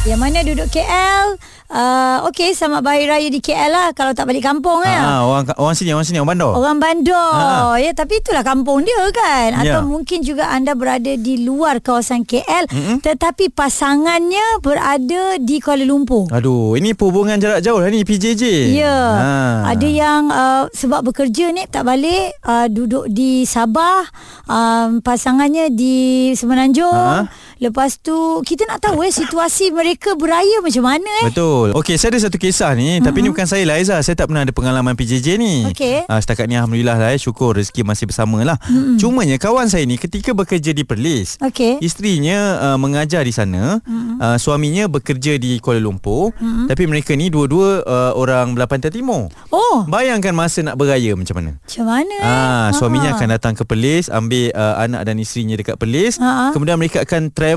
Yang 0.00 0.16
mana 0.18 0.40
duduk 0.40 0.72
KL 0.72 1.36
uh, 1.68 2.24
Okey 2.24 2.56
selamat 2.56 2.80
Bahari 2.80 3.04
Raya 3.04 3.28
di 3.28 3.36
KL 3.36 3.68
lah 3.68 3.88
Kalau 3.92 4.16
tak 4.16 4.24
balik 4.24 4.40
kampung 4.40 4.80
ya. 4.80 4.96
Ah, 4.96 5.20
orang 5.22 5.44
orang 5.54 5.76
sini, 5.76 5.92
orang 5.92 6.08
sini, 6.08 6.16
orang 6.16 6.32
bandar. 6.32 6.50
Orang 6.50 6.78
bandar 6.80 7.28
Ah. 7.30 7.76
Ya 7.76 7.92
tapi 7.92 8.16
itulah 8.16 8.40
kampung 8.40 8.80
dia 8.80 8.96
kan 9.12 9.60
Atau 9.60 9.68
Ya. 9.70 9.84
mungkin 9.84 10.24
juga 10.24 10.48
anda 10.48 10.72
berada 10.72 11.12
di 11.12 11.44
luar 11.44 11.78
kawasan 11.78 12.24
KL 12.24 12.64
Mm-mm. 12.66 12.96
Tetapi 12.98 13.52
pasangannya 13.52 14.40
berada 14.58 15.36
di 15.36 15.60
Kuala 15.60 15.84
Lumpur 15.84 16.32
Aduh, 16.32 16.74
ini 16.74 16.96
perhubungan 16.96 17.36
jarak 17.36 17.60
jauh 17.60 17.76
lah 17.76 17.86
ni 17.86 18.00
PJJ. 18.00 18.72
Ya, 18.72 18.96
Ah. 19.12 19.56
ada 19.68 19.84
yang 19.84 20.22
uh, 20.26 20.64
sebab 20.72 21.04
bekerja 21.04 21.52
ni 21.52 21.68
tak 21.68 21.84
balik 21.84 22.40
uh, 22.42 22.66
duduk 22.66 23.04
di 23.06 23.44
Sabah, 23.44 24.08
um, 24.46 25.04
pasangannya 25.04 25.68
di 25.68 25.96
Semenanjung. 26.32 26.88
Ha? 26.88 27.28
Lepas 27.60 28.00
tu 28.00 28.16
kita 28.40 28.64
nak 28.64 28.80
tahu 28.80 29.04
eh 29.04 29.12
situasi 29.12 29.68
mereka 29.70 30.16
beraya 30.16 30.64
macam 30.64 30.80
mana 30.80 31.04
eh. 31.20 31.28
Betul. 31.28 31.76
Okey, 31.76 31.94
saya 31.94 32.16
ada 32.16 32.24
satu 32.24 32.40
kisah 32.40 32.72
ni, 32.72 32.98
tapi 32.98 33.20
ni 33.20 33.28
bukan 33.28 33.44
saya 33.44 33.62
lah 33.62 33.76
Aiza. 33.76 34.00
Saya 34.00 34.16
tak 34.16 34.26
pernah 34.26 34.42
ada 34.42 34.50
pengalaman 34.50 34.96
PJJ 34.96 35.36
ni. 35.36 35.68
Okey. 35.68 36.08
Ah, 36.08 36.16
setakat 36.16 36.48
ni 36.48 36.56
alhamdulillah 36.56 36.96
lah 36.96 37.12
eh, 37.12 37.20
syukur 37.20 37.52
rezeki 37.52 37.84
masih 37.84 38.08
bersama 38.08 38.40
lah. 38.42 38.56
Mm-hmm. 38.64 38.96
Cumanya 38.96 39.36
kawan 39.36 39.68
saya 39.68 39.84
ni 39.84 39.94
ketika 39.94 40.32
bekerja 40.32 40.72
di 40.72 40.82
Perlis, 40.82 41.36
Okey. 41.36 41.84
Isterinya 41.84 42.38
uh, 42.64 42.78
mengajar 42.80 43.20
di 43.20 43.30
sana, 43.30 43.76
mm-hmm. 43.84 44.16
uh, 44.16 44.36
suaminya 44.40 44.88
bekerja 44.88 45.36
di 45.36 45.60
Kuala 45.60 45.78
Lumpur, 45.78 46.32
mm-hmm. 46.32 46.64
tapi 46.64 46.88
mereka 46.88 47.12
ni 47.12 47.28
dua-dua 47.28 47.84
uh, 47.84 48.12
orang 48.14 48.56
belah 48.56 48.66
pantai 48.66 48.88
timur. 48.88 49.28
Oh, 49.52 49.84
Bayangkan 49.84 50.32
masa 50.32 50.64
nak 50.64 50.80
beraya 50.80 51.12
macam 51.12 51.36
mana. 51.36 51.60
macam 51.60 51.84
mana 51.84 52.14
eh? 52.16 52.24
Ah, 52.24 52.68
suaminya 52.72 53.08
Ha. 53.10 53.16
akan 53.18 53.28
datang 53.28 53.52
ke 53.52 53.68
Perlis, 53.68 54.08
ambil 54.08 54.48
uh, 54.54 54.80
anak 54.80 55.02
dan 55.04 55.18
isterinya 55.18 55.60
dekat 55.60 55.76
Perlis. 55.76 56.16
Ha. 56.16 56.56
Kemudian 56.56 56.78
mereka 56.78 57.02
akan 57.02 57.28
travel 57.28 57.49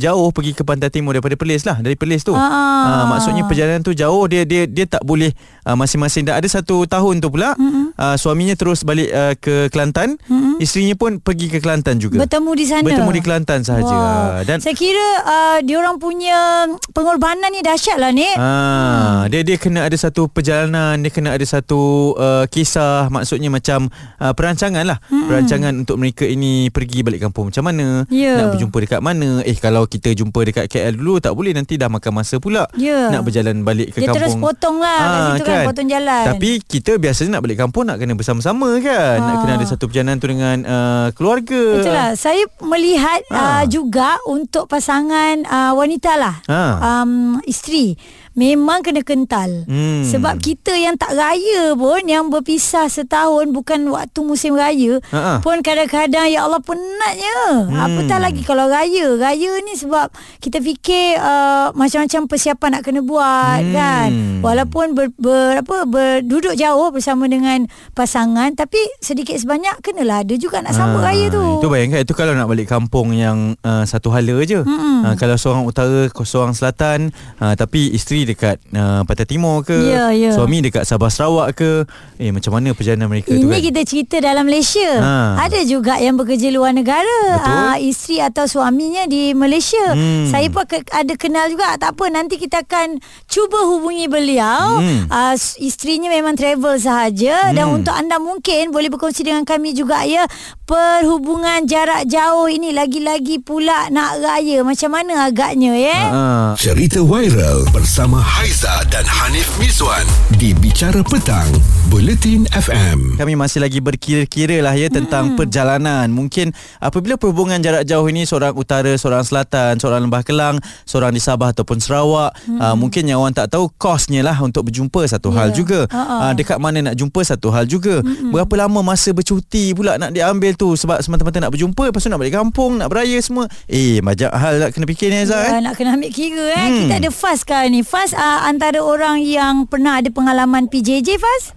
jauh 0.00 0.28
pergi 0.32 0.52
ke 0.56 0.62
pantai 0.64 0.88
timur 0.88 1.12
daripada 1.12 1.36
Perlis 1.36 1.62
lah, 1.68 1.78
dari 1.80 1.94
Perlis 1.94 2.24
tu. 2.24 2.32
Ha. 2.32 2.40
Ah, 2.40 3.04
maksudnya 3.08 3.44
perjalanan 3.44 3.84
tu 3.84 3.92
jauh 3.92 4.24
dia 4.26 4.48
dia 4.48 4.64
dia 4.64 4.88
tak 4.88 5.04
boleh 5.04 5.32
uh, 5.68 5.76
masing-masing 5.76 6.24
dah 6.24 6.40
ada 6.40 6.48
satu 6.48 6.88
tahun 6.88 7.20
tu 7.20 7.28
pula. 7.28 7.52
Uh, 8.00 8.16
suaminya 8.16 8.56
terus 8.56 8.80
balik 8.80 9.12
uh, 9.12 9.36
ke 9.36 9.68
Kelantan, 9.68 10.16
isterinya 10.56 10.96
pun 10.96 11.20
pergi 11.20 11.52
ke 11.52 11.60
Kelantan 11.60 12.00
juga. 12.00 12.16
Bertemu 12.16 12.50
di 12.56 12.64
sana. 12.64 12.80
Bertemu 12.80 13.10
di 13.12 13.20
Kelantan 13.20 13.60
sahaja. 13.60 13.92
Wow. 13.92 14.40
Dan 14.48 14.56
saya 14.64 14.72
kira 14.72 15.04
uh, 15.20 15.58
diorang 15.60 16.00
punya 16.00 16.64
pengorbanan 16.96 17.52
ni 17.52 17.60
dahsyat 17.60 18.00
lah 18.00 18.08
ni. 18.08 18.24
Ah, 18.40 19.28
dia 19.28 19.44
dia 19.44 19.60
kena 19.60 19.84
ada 19.84 19.92
satu 20.00 20.32
perjalanan, 20.32 20.96
dia 20.96 21.12
kena 21.12 21.36
ada 21.36 21.44
satu 21.44 22.12
uh, 22.16 22.48
kisah, 22.48 23.12
maksudnya 23.12 23.52
macam 23.52 23.92
uh, 24.16 24.32
perancangan 24.32 24.80
lah. 24.80 24.96
Hmm. 25.12 25.28
Perancangan 25.28 25.72
untuk 25.84 26.00
mereka 26.00 26.24
ini 26.24 26.72
pergi 26.72 27.04
balik 27.04 27.20
kampung 27.20 27.52
macam 27.52 27.68
mana, 27.68 28.08
Ya. 28.08 28.40
nak 28.40 28.56
berjumpa 28.56 28.78
dekat 28.80 29.00
mana. 29.04 29.44
Eh 29.44 29.60
kalau 29.60 29.84
kita 29.84 30.16
jumpa 30.16 30.40
dekat 30.48 30.72
KL 30.72 30.96
dulu 30.96 31.20
tak 31.20 31.36
boleh 31.36 31.52
nanti 31.52 31.76
dah 31.76 31.92
makan 31.92 32.16
masa 32.16 32.40
pula. 32.40 32.64
Ya. 32.80 33.12
Nak 33.12 33.28
berjalan 33.28 33.60
balik 33.60 33.92
ke 33.92 34.00
Dia 34.00 34.08
kampung. 34.08 34.24
terus 34.24 34.34
potong 34.40 34.80
lah 34.80 34.98
kat 35.04 35.20
situ 35.36 35.44
kan, 35.44 35.64
potong 35.68 35.88
jalan. 35.92 36.24
Tapi 36.32 36.50
kita 36.64 36.96
biasanya 36.96 37.36
nak 37.36 37.42
balik 37.44 37.60
kampung 37.60 37.84
nak 37.90 37.98
kena 37.98 38.14
bersama-sama 38.14 38.78
kan. 38.78 39.18
Nak 39.18 39.34
Ah. 39.34 39.40
kena 39.40 39.52
ada 39.54 39.66
satu 39.66 39.84
perjalanan 39.84 40.16
tu 40.16 40.26
dengan 40.26 40.56
uh, 40.62 41.08
keluarga. 41.10 41.62
Itulah 41.76 42.08
saya 42.14 42.42
melihat 42.60 43.20
Ha. 43.26 43.36
uh, 43.36 43.64
juga 43.66 44.16
untuk 44.24 44.66
pasangan 44.66 45.42
uh, 45.42 45.72
wanita 45.72 46.14
lah 46.14 46.36
Ha. 46.44 46.62
um, 46.80 47.12
isteri 47.44 47.98
memang 48.32 48.80
kena 48.80 49.00
kental 49.00 49.64
Hmm. 49.64 50.02
sebab 50.02 50.38
kita 50.38 50.72
yang 50.72 50.94
tak 50.94 51.12
raya 51.12 51.74
pun 51.74 52.00
yang 52.02 52.28
berpisah 52.28 52.86
setahun 52.86 53.48
bukan 53.48 53.88
waktu 53.88 54.20
musim 54.20 54.54
raya 54.54 55.02
Ha-ha. 55.06 55.38
pun 55.38 55.60
kadang-kadang 55.60 56.26
ya 56.26 56.44
Allah 56.44 56.60
penatnya 56.60 57.36
hmm. 57.64 57.74
apatah 57.74 58.18
lagi 58.18 58.40
kalau 58.40 58.64
raya 58.64 59.14
raya 59.14 59.50
ni 59.60 59.74
sebab 59.74 60.08
kita 60.38 60.58
fikir 60.58 61.16
uh, 61.16 61.70
macam-macam 61.72 62.26
persiapan 62.26 62.68
nak 62.70 62.82
kena 62.82 63.00
buat 63.00 63.58
Hmm. 63.60 63.72
kan 63.72 64.08
walaupun 64.40 64.92
ber, 64.92 65.10
ber, 65.14 65.58
apa 65.58 65.76
berduduk 65.84 66.54
jauh 66.54 66.88
bersama 66.88 67.26
dengan 67.26 67.66
pasangan 67.92 68.52
tapi 68.52 68.78
sedikit 68.98 69.36
sebanyak 69.36 69.80
kenalah 69.80 70.20
ada 70.20 70.34
juga 70.34 70.60
nak 70.60 70.72
sambut 70.72 71.00
Ah, 71.00 71.06
raya 71.08 71.26
tu 71.28 71.40
Itu 71.56 71.68
bayangkan 71.68 72.00
itu 72.00 72.12
kalau 72.12 72.32
nak 72.32 72.44
balik 72.44 72.66
kampung 72.66 73.10
yang 73.10 73.54
uh, 73.60 73.82
satu 73.82 74.08
hala 74.08 74.36
je. 74.42 74.60
Uh, 74.60 75.14
kalau 75.14 75.34
seorang 75.34 75.64
utara, 75.64 76.00
seorang 76.10 76.52
selatan, 76.52 77.08
uh, 77.38 77.54
tapi 77.54 77.88
isteri 77.90 78.19
dekat 78.24 78.56
uh, 78.70 79.02
Pantai 79.02 79.24
Timur 79.24 79.60
ke, 79.60 79.74
Ya, 79.74 80.10
ya. 80.10 80.30
suami 80.30 80.60
dekat 80.60 80.82
Sabah 80.82 81.06
Sarawak 81.06 81.54
ke, 81.54 81.70
eh 82.16 82.30
macam 82.30 82.52
mana 82.52 82.70
perjalanan 82.70 83.06
mereka 83.06 83.28
tu 83.28 83.38
Ini 83.38 83.50
kan? 83.50 83.60
kita 83.62 83.80
cerita 83.82 84.16
dalam 84.18 84.44
Malaysia. 84.44 84.90
Ha. 84.94 85.14
Ada 85.42 85.62
juga 85.62 85.96
yang 85.96 86.14
bekerja 86.14 86.48
luar 86.48 86.70
negara. 86.70 87.18
Betul. 87.30 87.46
Ah, 87.46 87.76
isteri 87.76 88.16
atau 88.18 88.44
suaminya 88.44 89.04
di 89.04 89.30
Malaysia. 89.32 89.80
Hmm. 89.90 90.26
Saya 90.26 90.48
pun 90.48 90.64
ke, 90.64 90.82
ada 90.86 91.14
kenal 91.14 91.46
juga. 91.46 91.76
Tak 91.76 91.92
apa 91.92 92.04
nanti 92.08 92.34
kita 92.34 92.60
akan 92.60 92.98
cuba 93.24 93.60
hubungi 93.66 94.06
beliau. 94.06 94.78
Hmm. 94.78 95.06
S- 95.32 95.54
isterinya 95.56 96.08
memang 96.08 96.34
travel 96.34 96.74
sahaja 96.76 97.50
dan 97.50 97.64
Hmm. 97.66 97.76
untuk 97.76 97.92
anda 97.92 98.18
mungkin 98.18 98.70
boleh 98.70 98.88
berkongsi 98.88 99.22
dengan 99.22 99.42
kami 99.42 99.70
juga 99.70 100.02
ya 100.02 100.26
perhubungan 100.64 101.62
jarak 101.64 102.02
jauh 102.04 102.46
ini 102.46 102.72
lagi-lagi 102.72 103.38
pula 103.38 103.86
nak 103.88 104.18
raya 104.18 104.62
macam 104.62 104.90
mana 104.90 105.24
agaknya 105.24 105.72
ya. 105.72 105.98
Ah, 106.08 106.50
Cerita 106.56 106.98
viral 107.00 107.68
bersama 107.68 108.09
Haiza 108.12 108.66
dan 108.90 109.06
Hanif 109.06 109.46
Miswan 109.54 110.02
di 110.34 110.50
Bicara 110.50 110.98
Petang, 111.00 111.46
Bulletin 111.86 112.42
FM. 112.50 113.14
kami 113.14 113.38
masih 113.38 113.62
lagi 113.62 113.78
berkira-kira 113.78 114.58
lah 114.58 114.74
ya 114.74 114.90
tentang 114.90 115.38
perjalanan. 115.38 116.10
Mungkin 116.10 116.50
apabila 116.78 117.14
perhubungan 117.14 117.56
jarak 117.56 117.86
jauh 117.86 118.02
ini 118.04 118.26
seorang 118.26 118.50
utara, 118.52 118.90
seorang 118.92 119.22
selatan, 119.22 119.78
seorang 119.78 120.02
lembah 120.02 120.26
Kelang, 120.26 120.58
seorang 120.82 121.14
di 121.14 121.22
Sabah 121.22 121.54
ataupun 121.54 121.78
Sarawak, 121.78 122.34
uh, 122.50 122.74
mungkin 122.74 123.06
yang 123.06 123.22
orang 123.22 123.30
tak 123.32 123.46
tahu 123.48 123.70
kosnya 123.70 124.20
lah 124.20 124.34
untuk 124.38 124.66
berjumpa 124.66 125.06
satu 125.06 125.30
hal 125.30 125.52
Ya. 125.52 125.56
juga. 125.56 125.86
Ha-ha. 125.86 126.14
Uh, 126.26 126.32
dekat 126.34 126.58
mana 126.58 126.82
nak 126.82 126.98
jumpa 126.98 127.22
satu 127.22 127.54
hal 127.54 127.64
juga. 127.64 128.02
Berapa 128.02 128.54
lama 128.58 128.82
masa 128.82 129.10
bercuti 129.10 129.70
pula 129.70 129.94
nak 129.96 130.10
diambil 130.10 130.54
tu 130.54 130.74
sebab 130.74 130.98
semata-mata 130.98 131.38
nak 131.38 131.54
berjumpa 131.54 131.86
lepas 131.86 132.02
tu 132.02 132.10
nak 132.10 132.18
balik 132.18 132.34
kampung, 132.34 132.74
nak 132.74 132.90
beraya 132.90 133.22
semua. 133.22 133.46
Eh, 133.66 134.00
banyak 134.00 134.30
hal 134.30 134.54
nak 134.58 134.70
kena 134.72 134.84
fikir 134.84 135.06
ni 135.08 135.22
Aizah 135.22 135.38
eh. 135.46 135.52
Ya, 135.52 135.58
nak 135.60 135.74
kena 135.74 135.94
ambil 135.94 136.10
kira 136.10 136.44
eh. 136.48 136.58
Hmm. 136.58 136.78
Kita 136.82 136.94
ada 136.98 137.10
Faz 137.12 137.38
sekarang 137.42 137.70
ni. 137.70 137.82
Faz 138.00 138.16
uh, 138.16 138.48
antara 138.48 138.80
orang 138.80 139.20
yang 139.20 139.68
pernah 139.68 140.00
ada 140.00 140.08
pengalaman 140.08 140.72
PJJ 140.72 141.20
Faz? 141.20 141.52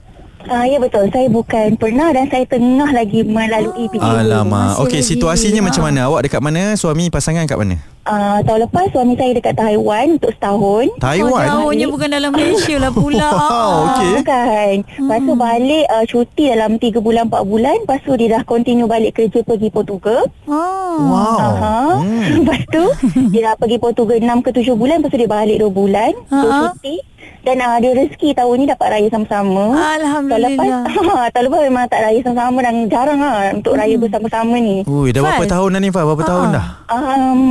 Uh, 0.45 0.65
ya 0.65 0.77
betul. 0.77 1.07
Saya 1.07 1.27
bukan 1.27 1.75
pernah 1.75 2.09
dan 2.09 2.27
saya 2.27 2.43
tengah 2.43 2.89
lagi 2.89 3.21
melalui 3.21 3.87
PJJ. 3.87 4.03
Alamak. 4.03 4.79
Okey, 4.79 4.99
situasinya 4.99 5.59
Ha. 5.59 5.65
macam 5.65 5.83
mana? 5.83 5.99
Awak 6.05 6.21
dekat 6.23 6.41
mana? 6.41 6.61
Suami 6.73 7.07
pasangan 7.07 7.43
kat 7.43 7.55
mana? 7.55 7.75
Uh, 8.03 8.43
tahun 8.43 8.67
lepas 8.67 8.91
suami 8.91 9.15
saya 9.15 9.31
dekat 9.31 9.55
Taiwan 9.55 10.19
untuk 10.19 10.27
setahun. 10.29 10.91
Taiwan. 10.99 11.47
Oh, 11.47 11.71
tahunnya 11.71 11.87
bukan 11.87 12.09
dalam 12.09 12.31
Malaysia 12.31 12.75
lah 12.75 12.91
pula. 12.91 13.29
Wow, 13.31 13.71
okey. 13.87 14.03
Ah, 14.03 14.15
Bukan. 14.19 14.73
Lepas 14.83 15.19
tu 15.21 15.33
balik 15.33 15.85
uh, 15.87 16.03
cuti 16.03 16.43
dalam 16.45 16.71
3 16.75 16.99
bulan 16.99 17.23
4 17.25 17.43
bulan. 17.45 17.75
Lepas 17.79 17.99
tu 18.03 18.11
dia 18.13 18.29
dah 18.29 18.43
continue 18.43 18.83
balik 18.85 19.15
kerja 19.15 19.39
pergi 19.39 19.69
Portugal. 19.69 20.27
Oh. 20.43 20.99
Wow. 20.99 21.39
Aha. 21.39 21.77
Hmm. 21.97 22.23
Lepas 22.37 22.61
tu 22.67 22.83
dia 23.31 23.41
dah 23.45 23.55
pergi 23.55 23.77
Portugal 23.79 24.19
6 24.19 24.27
ke 24.41 24.49
7 24.53 24.75
bulan. 24.75 24.95
Lepas 24.99 25.09
tu 25.09 25.17
dia 25.17 25.31
balik 25.31 25.57
2 25.57 25.71
bulan. 25.71 26.11
Untuk 26.27 26.51
Ha-ha. 26.51 26.75
cuti. 26.75 26.95
Dan 27.43 27.59
uh, 27.59 27.75
dia 27.75 27.91
rezeki 27.91 28.29
tahun 28.31 28.55
ni 28.55 28.65
dapat 28.65 28.87
raya 28.89 29.07
sama-sama. 29.11 29.75
Alhamdulillah. 29.75 30.55
Tahun 30.55 30.71
lepas, 30.79 31.27
tahun 31.35 31.43
lepas 31.43 31.61
memang 31.61 31.85
tak 31.85 31.99
raya 32.01 32.19
sama-sama 32.23 32.59
dan 32.63 32.75
jarang 32.87 33.19
lah 33.19 33.51
untuk 33.51 33.73
raya 33.75 33.95
bersama-sama 33.95 34.55
ni. 34.55 34.75
Ui, 34.83 35.11
dah 35.11 35.21
berapa 35.21 35.43
Faz. 35.43 35.51
tahun 35.51 35.67
dah 35.69 35.79
ni 35.79 35.89
Faz? 35.91 36.03
Berapa 36.03 36.23
Ha. 36.23 36.29
tahun 36.29 36.45
dah? 36.49 36.65
Um, 36.87 37.41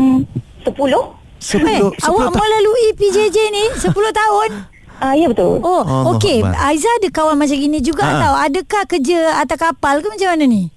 10? 0.62 0.72
Eh, 1.60 1.80
awak 2.02 2.30
melalui 2.32 2.84
PJJ 2.94 3.36
ni 3.50 3.64
10 3.84 3.92
tahun. 3.92 4.50
Ah, 4.96 5.12
ya 5.12 5.26
betul. 5.26 5.58
Oh, 5.58 5.82
Allah 5.82 6.14
okey. 6.14 6.38
Aiza 6.40 6.86
ada 6.88 7.08
kawan 7.10 7.34
macam 7.34 7.58
gini 7.58 7.82
juga 7.82 8.06
Ha. 8.06 8.16
tau. 8.22 8.34
Adakah 8.40 8.82
kerja 8.86 9.18
atas 9.36 9.58
kapal 9.58 9.98
ke 9.98 10.08
macam 10.08 10.30
mana 10.30 10.44
ni? 10.46 10.70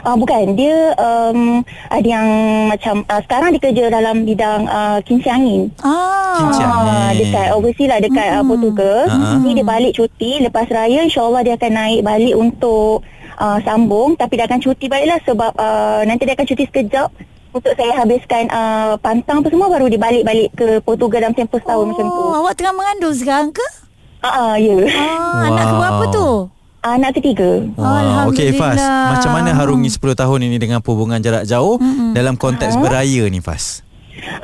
Ah 0.00 0.16
bukan 0.16 0.56
dia 0.56 0.96
um, 0.96 1.60
ada 1.92 2.06
yang 2.06 2.28
macam 2.72 3.04
uh, 3.04 3.20
sekarang 3.26 3.52
dia 3.56 3.62
kerja 3.62 3.84
dalam 3.92 4.24
bidang 4.24 4.64
uh, 4.66 4.98
kincir 5.04 5.30
angin. 5.30 5.68
Ah. 5.84 6.40
Kincir 6.40 6.64
angin. 6.64 6.94
Ah, 6.96 7.10
dekat 7.12 7.46
overseas 7.52 7.88
lah 7.90 7.98
dekat 8.00 8.28
uh, 8.40 8.44
Portugal. 8.46 9.00
Ah. 9.10 9.36
Ni 9.40 9.52
dia 9.52 9.66
balik 9.66 9.92
cuti 9.98 10.40
lepas 10.40 10.66
raya 10.72 11.04
insyaallah 11.04 11.42
dia 11.44 11.54
akan 11.60 11.72
naik 11.72 12.00
balik 12.00 12.34
untuk 12.34 13.04
uh, 13.40 13.58
sambung 13.64 14.14
tapi 14.14 14.40
dia 14.40 14.46
akan 14.48 14.60
cuti 14.60 14.86
baliklah 14.86 15.20
sebab 15.24 15.52
uh, 15.56 16.00
nanti 16.04 16.28
dia 16.28 16.34
akan 16.36 16.46
cuti 16.46 16.64
sekejap 16.68 17.08
untuk 17.50 17.74
saya 17.74 17.92
habiskan 17.98 18.46
uh, 18.46 18.94
pantang 19.02 19.42
apa 19.42 19.50
semua 19.50 19.66
baru 19.66 19.90
dia 19.90 19.98
balik-balik 19.98 20.54
ke 20.54 20.78
Portugal 20.86 21.26
dalam 21.26 21.34
tempoh 21.34 21.58
setahun 21.58 21.86
macam 21.90 22.06
tu. 22.06 22.22
Oh, 22.22 22.34
awak 22.46 22.54
tengah 22.54 22.74
mengandung 22.78 23.14
sekarang 23.14 23.50
ke? 23.50 23.66
Ah, 24.22 24.54
ah 24.54 24.54
ya. 24.54 24.76
Ah, 24.86 25.48
anak 25.50 25.64
Wow. 25.64 25.70
keberapa 25.74 26.04
tu? 26.14 26.28
Anak 26.80 27.20
ketiga. 27.20 27.60
Wow. 27.76 28.32
Okey 28.32 28.56
Alhamdulillah. 28.56 29.08
macam 29.12 29.30
mana 29.36 29.50
harungi 29.52 29.88
10 29.92 30.16
tahun 30.16 30.40
ini 30.48 30.56
dengan 30.56 30.80
perhubungan 30.80 31.20
jarak 31.20 31.44
jauh 31.44 31.76
mm-hmm. 31.76 32.16
dalam 32.16 32.40
konteks 32.40 32.80
beraya 32.80 33.28
ni 33.28 33.44
Faz? 33.44 33.84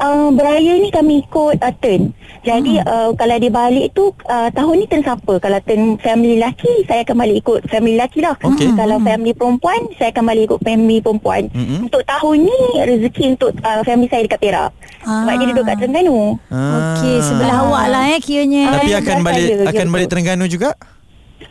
uh, 0.00 0.28
beraya 0.32 0.72
ni 0.80 0.88
kami 0.92 1.24
ikut 1.24 1.60
uh, 1.60 1.74
turn. 1.80 2.12
Jadi 2.46 2.78
hmm. 2.78 2.86
uh, 2.86 3.10
kalau 3.18 3.36
dia 3.42 3.50
balik 3.50 3.90
tu 3.90 4.14
uh, 4.30 4.48
tahun 4.54 4.74
ni 4.78 4.86
turn 4.86 5.02
siapa? 5.02 5.34
Kalau 5.42 5.58
turn 5.66 5.98
family 5.98 6.38
lelaki, 6.38 6.86
saya 6.86 7.02
akan 7.02 7.16
balik 7.18 7.36
ikut 7.42 7.60
family 7.66 7.98
lelaki 7.98 8.22
lah. 8.22 8.38
Okey. 8.38 8.70
Kalau 8.78 8.96
family 9.02 9.32
perempuan, 9.34 9.80
saya 9.98 10.14
akan 10.14 10.24
balik 10.30 10.42
ikut 10.52 10.60
family 10.62 10.96
perempuan. 11.02 11.42
Mm-mm. 11.50 11.90
Untuk 11.90 12.06
tahun 12.06 12.36
ni 12.46 12.58
rezeki 12.86 13.24
untuk 13.34 13.50
uh, 13.66 13.82
family 13.82 14.06
saya 14.06 14.22
dekat 14.24 14.40
Perak. 14.40 14.70
Sebab 15.06 15.30
Ah. 15.30 15.38
dia 15.38 15.46
duduk 15.54 15.64
kat 15.66 15.76
Terengganu. 15.78 16.34
Okey, 16.50 17.16
sebelah 17.22 17.58
Ah. 17.62 17.66
awak 17.66 17.84
lah 17.94 18.02
eh 18.10 18.20
kiranya. 18.22 18.62
Tapi 18.78 18.90
Ah, 18.90 18.98
akan 19.02 19.18
balik 19.22 19.46
saya 19.46 19.70
akan 19.70 19.86
balik. 19.90 20.06
Terengganu 20.10 20.44
juga? 20.46 20.70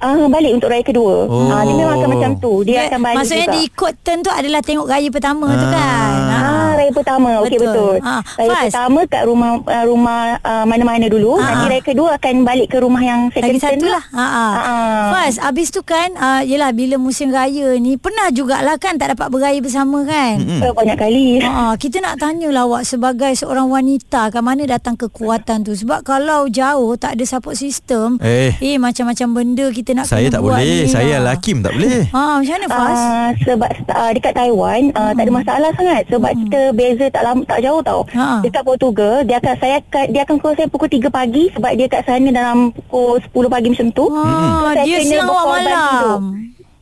Ah 0.01 0.27
balik 0.27 0.51
untuk 0.59 0.67
raya 0.69 0.83
kedua. 0.83 1.29
Oh. 1.29 1.49
Ah 1.49 1.61
dia 1.63 1.73
memang 1.77 1.95
akan 2.01 2.09
macam 2.17 2.31
tu. 2.41 2.65
Dia, 2.65 2.89
akan 2.89 2.99
balik 2.99 3.17
Maksudnya 3.21 3.47
juga. 3.47 3.55
diikut 3.57 3.93
turn 4.01 4.19
tu 4.25 4.31
adalah 4.33 4.61
tengok 4.65 4.87
raya 4.89 5.09
pertama 5.13 5.45
tu 5.47 5.67
kan. 5.71 6.09
Ah, 6.29 6.71
raya 6.85 6.93
pertama. 6.93 7.29
Okey 7.41 7.57
Betul. 7.57 7.65
betul. 7.65 7.95
Ah, 8.01 8.21
raya 8.35 8.49
Faz. 8.51 8.63
pertama 8.69 8.99
kat 9.05 9.23
rumah 9.25 9.49
uh, 9.59 9.85
rumah 9.85 10.19
uh, 10.39 10.63
mana-mana 10.63 11.05
dulu. 11.05 11.35
Ah. 11.35 11.43
Nanti 11.47 11.65
raya 11.67 11.83
kedua 11.83 12.09
akan 12.15 12.35
balik 12.43 12.67
ke 12.67 12.77
rumah 12.77 13.01
yang 13.01 13.21
second 13.27 13.49
Lagi 13.49 13.59
satu 13.59 13.85
lah 13.87 14.03
ha, 14.11 14.25
ha. 14.25 14.45
Ah. 14.45 15.05
Faz 15.11 15.35
Habis 15.37 15.69
tu 15.69 15.81
kan 15.81 16.13
uh, 16.13 16.41
Yelah 16.41 16.69
bila 16.69 16.95
musim 16.95 17.29
raya 17.29 17.73
ni 17.75 17.95
Pernah 17.95 18.29
jugalah 18.29 18.75
kan 18.75 18.95
Tak 18.95 19.13
dapat 19.13 19.27
beraya 19.27 19.57
bersama 19.57 20.03
kan 20.03 20.37
Mm-mm. 20.37 20.61
Uh, 20.61 20.73
banyak 20.73 20.93
kali. 20.95 21.39
Ha, 21.39 21.73
kita 21.75 21.97
nak 21.99 22.17
tanyalah 22.17 22.65
awak 22.65 22.83
sebagai 22.83 23.31
seorang 23.33 23.65
wanita 23.65 24.27
kan 24.27 24.41
mana 24.41 24.63
datang 24.63 24.93
kekuatan 24.95 25.61
tu 25.61 25.73
sebab 25.73 26.01
kalau 26.01 26.45
jauh 26.45 26.93
tak 26.95 27.15
ada 27.15 27.23
support 27.23 27.55
system 27.55 28.17
Eh. 28.19 28.53
eh 28.57 28.75
macam-macam 28.75 29.27
benda 29.31 29.65
kita 29.69 29.93
nak 29.93 30.05
Saya 30.05 30.27
kena 30.27 30.33
tak 30.33 30.41
buat 30.41 30.57
boleh. 30.57 30.65
ni 30.81 30.87
Saya 30.87 31.15
lah. 31.17 31.31
lelaki 31.31 31.49
pun 31.51 31.63
tak 31.63 31.73
boleh. 31.73 31.97
Ha 32.07 32.21
macam 32.35 32.53
mana 32.53 32.67
Faz? 32.67 32.99
Uh, 32.99 33.29
sebab 33.45 33.69
uh, 33.87 34.11
dekat 34.11 34.33
Taiwan 34.33 34.81
uh, 34.91 35.11
tak 35.11 35.23
ada 35.23 35.31
masalah 35.33 35.69
sangat 35.73 36.03
sebab 36.07 36.27
Hmm. 36.27 36.41
kita 36.43 36.59
beza 36.75 37.06
tak 37.07 37.24
lama 37.24 37.42
tak 37.42 37.60
jauh 37.60 37.81
tau. 37.81 38.04
Ha. 38.12 38.39
Dekat 38.39 38.62
Portugal 38.62 39.24
dia 39.24 39.39
akan 39.39 39.56
saya 39.56 39.75
akan 39.80 40.06
dia 40.07 40.22
akan 40.22 40.36
call 40.38 40.54
saya 40.54 40.68
pukul 40.68 40.88
3 40.88 41.07
pagi 41.10 41.48
sebab 41.50 41.72
dia 41.74 41.88
kat 41.88 42.04
sana 42.04 42.30
dalam 42.30 42.57
pukul 42.69 43.18
10 43.24 43.50
pagi 43.50 43.68
macam 43.69 43.88
tu. 43.89 44.06
Ha, 44.07 44.22
So, 44.22 44.66
saya 44.69 44.83
dia 44.86 44.98
siang 45.01 45.25
awak 45.25 45.45
tidur. 45.57 45.63
malam. 45.66 46.22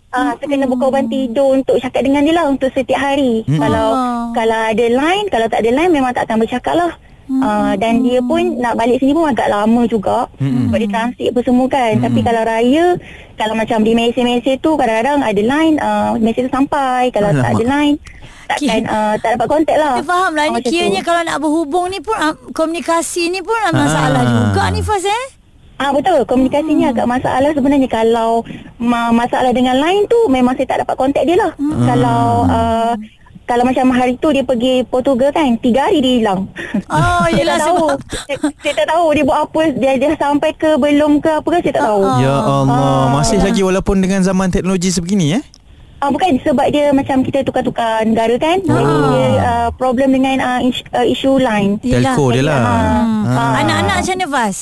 Ah, 0.10 0.30
saya 0.32 0.46
kena 0.48 0.66
berkorban 0.68 1.06
tidur 1.08 1.58
untuk 1.58 1.76
cakap 1.80 2.02
dengan 2.02 2.22
dia 2.22 2.36
lah 2.36 2.46
untuk 2.46 2.70
setiap 2.70 3.02
hari. 3.02 3.42
Hmm. 3.44 3.58
Kalau 3.58 3.88
Ah. 3.92 4.30
kalau 4.32 4.60
ada 4.68 4.86
line, 4.88 5.26
kalau 5.28 5.48
tak 5.48 5.62
ada 5.62 5.72
line 5.72 5.90
memang 5.90 6.14
tak 6.14 6.30
akan 6.30 6.38
bercakap 6.40 6.74
lah. 6.76 6.94
Ah, 7.26 7.74
dan 7.74 8.00
dia 8.00 8.20
pun 8.20 8.40
nak 8.58 8.76
balik 8.76 9.00
sini 9.00 9.12
pun 9.12 9.26
agak 9.26 9.48
lama 9.48 9.82
juga 9.86 10.28
Hmm. 10.36 10.68
sebab 10.68 10.78
dia 10.78 10.90
transit 10.90 11.28
apa 11.30 11.40
semua 11.40 11.68
kan 11.68 11.92
tapi 11.98 12.20
kalau 12.20 12.44
raya 12.44 12.86
kalau 13.34 13.54
macam 13.54 13.80
di 13.80 13.92
mesej-mesej 13.92 14.60
tu 14.60 14.76
kadang-kadang 14.76 15.20
ada 15.22 15.42
line 15.42 15.76
uh, 15.78 16.14
mesej 16.18 16.44
tu 16.44 16.52
sampai 16.52 17.08
kalau 17.10 17.32
tak 17.32 17.48
Alamak. 17.48 17.56
ada 17.56 17.66
line 17.66 17.96
takkan 18.46 18.82
uh, 18.86 19.14
tak 19.18 19.30
dapat 19.34 19.48
kontak 19.50 19.78
lah 19.78 19.94
Dia 19.96 20.06
faham 20.06 20.32
lah 20.34 20.44
Ah, 20.46 20.52
ni 20.54 20.62
kiranya 20.64 21.00
tu. 21.00 21.06
kalau 21.06 21.22
nak 21.22 21.38
berhubung 21.40 21.86
ni 21.88 22.00
pun 22.00 22.12
ah, 22.14 22.36
komunikasi 22.52 23.24
ni 23.30 23.40
pun 23.40 23.56
ah, 23.58 23.72
masalah 23.72 24.20
Ah. 24.20 24.28
juga 24.44 24.64
ni 24.70 24.82
Faz 24.82 25.04
eh. 25.04 25.26
Ah 25.76 25.90
betul 25.90 26.20
komunikasi 26.24 26.72
ni 26.72 26.84
agak 26.84 27.04
masalah 27.06 27.50
sebenarnya 27.50 27.88
kalau 27.88 28.44
ma- 28.78 29.10
masalah 29.12 29.50
dengan 29.50 29.74
line 29.76 30.06
tu 30.06 30.20
memang 30.28 30.54
saya 30.54 30.68
tak 30.68 30.80
dapat 30.82 30.96
kontak 30.98 31.24
dia 31.24 31.36
lah. 31.36 31.52
Hmm. 31.56 31.82
Kalau 31.82 32.22
uh, 32.46 32.94
kalau 33.54 33.70
macam 33.70 33.94
hari 33.94 34.18
tu 34.18 34.34
dia 34.34 34.42
pergi 34.42 34.82
Portugal 34.84 35.30
kan 35.30 35.54
Tiga 35.62 35.86
hari 35.86 36.02
dia 36.02 36.14
hilang 36.18 36.50
Oh 36.90 37.30
Saya 37.30 37.38
yelah 37.38 37.56
tak 37.56 37.70
tahu 37.70 37.86
saya, 38.26 38.38
saya 38.58 38.74
tak 38.74 38.88
tahu 38.90 39.06
dia 39.14 39.24
buat 39.24 39.40
apa 39.46 39.62
Dia, 39.78 39.92
dia 39.96 40.10
sampai 40.18 40.52
ke 40.58 40.74
belum 40.76 41.22
ke 41.22 41.30
apa 41.30 41.48
ke 41.48 41.58
Saya 41.62 41.74
tak 41.78 41.86
tahu 41.86 42.02
Ah. 42.04 42.18
Ya 42.18 42.34
Allah, 42.34 42.74
Ah. 42.74 43.06
masih 43.14 43.38
lagi 43.38 43.62
walaupun 43.62 44.02
dengan 44.02 44.26
zaman 44.26 44.50
teknologi 44.50 44.90
sebegini 44.90 45.38
eh? 45.38 45.44
Ah 46.02 46.10
bukan 46.10 46.36
sebab 46.42 46.68
dia 46.68 46.90
macam 46.92 47.22
kita 47.22 47.46
tukar-tukar 47.46 48.02
negara 48.04 48.34
kan 48.36 48.58
Jadi 48.58 48.74
Ah. 48.90 49.08
dia 49.08 49.26
uh, 49.40 49.70
problem 49.72 50.10
dengan 50.12 50.36
uh, 50.42 50.60
isu, 50.60 50.82
uh, 50.90 51.06
isu 51.06 51.32
line. 51.38 51.78
Telco 51.78 52.34
dia 52.34 52.42
lah. 52.42 52.58
Hmm. 52.58 53.24
Ah. 53.30 53.62
Anak-anak 53.62 53.96
macam 54.02 54.16
mana 54.18 54.28
Faz? 54.28 54.58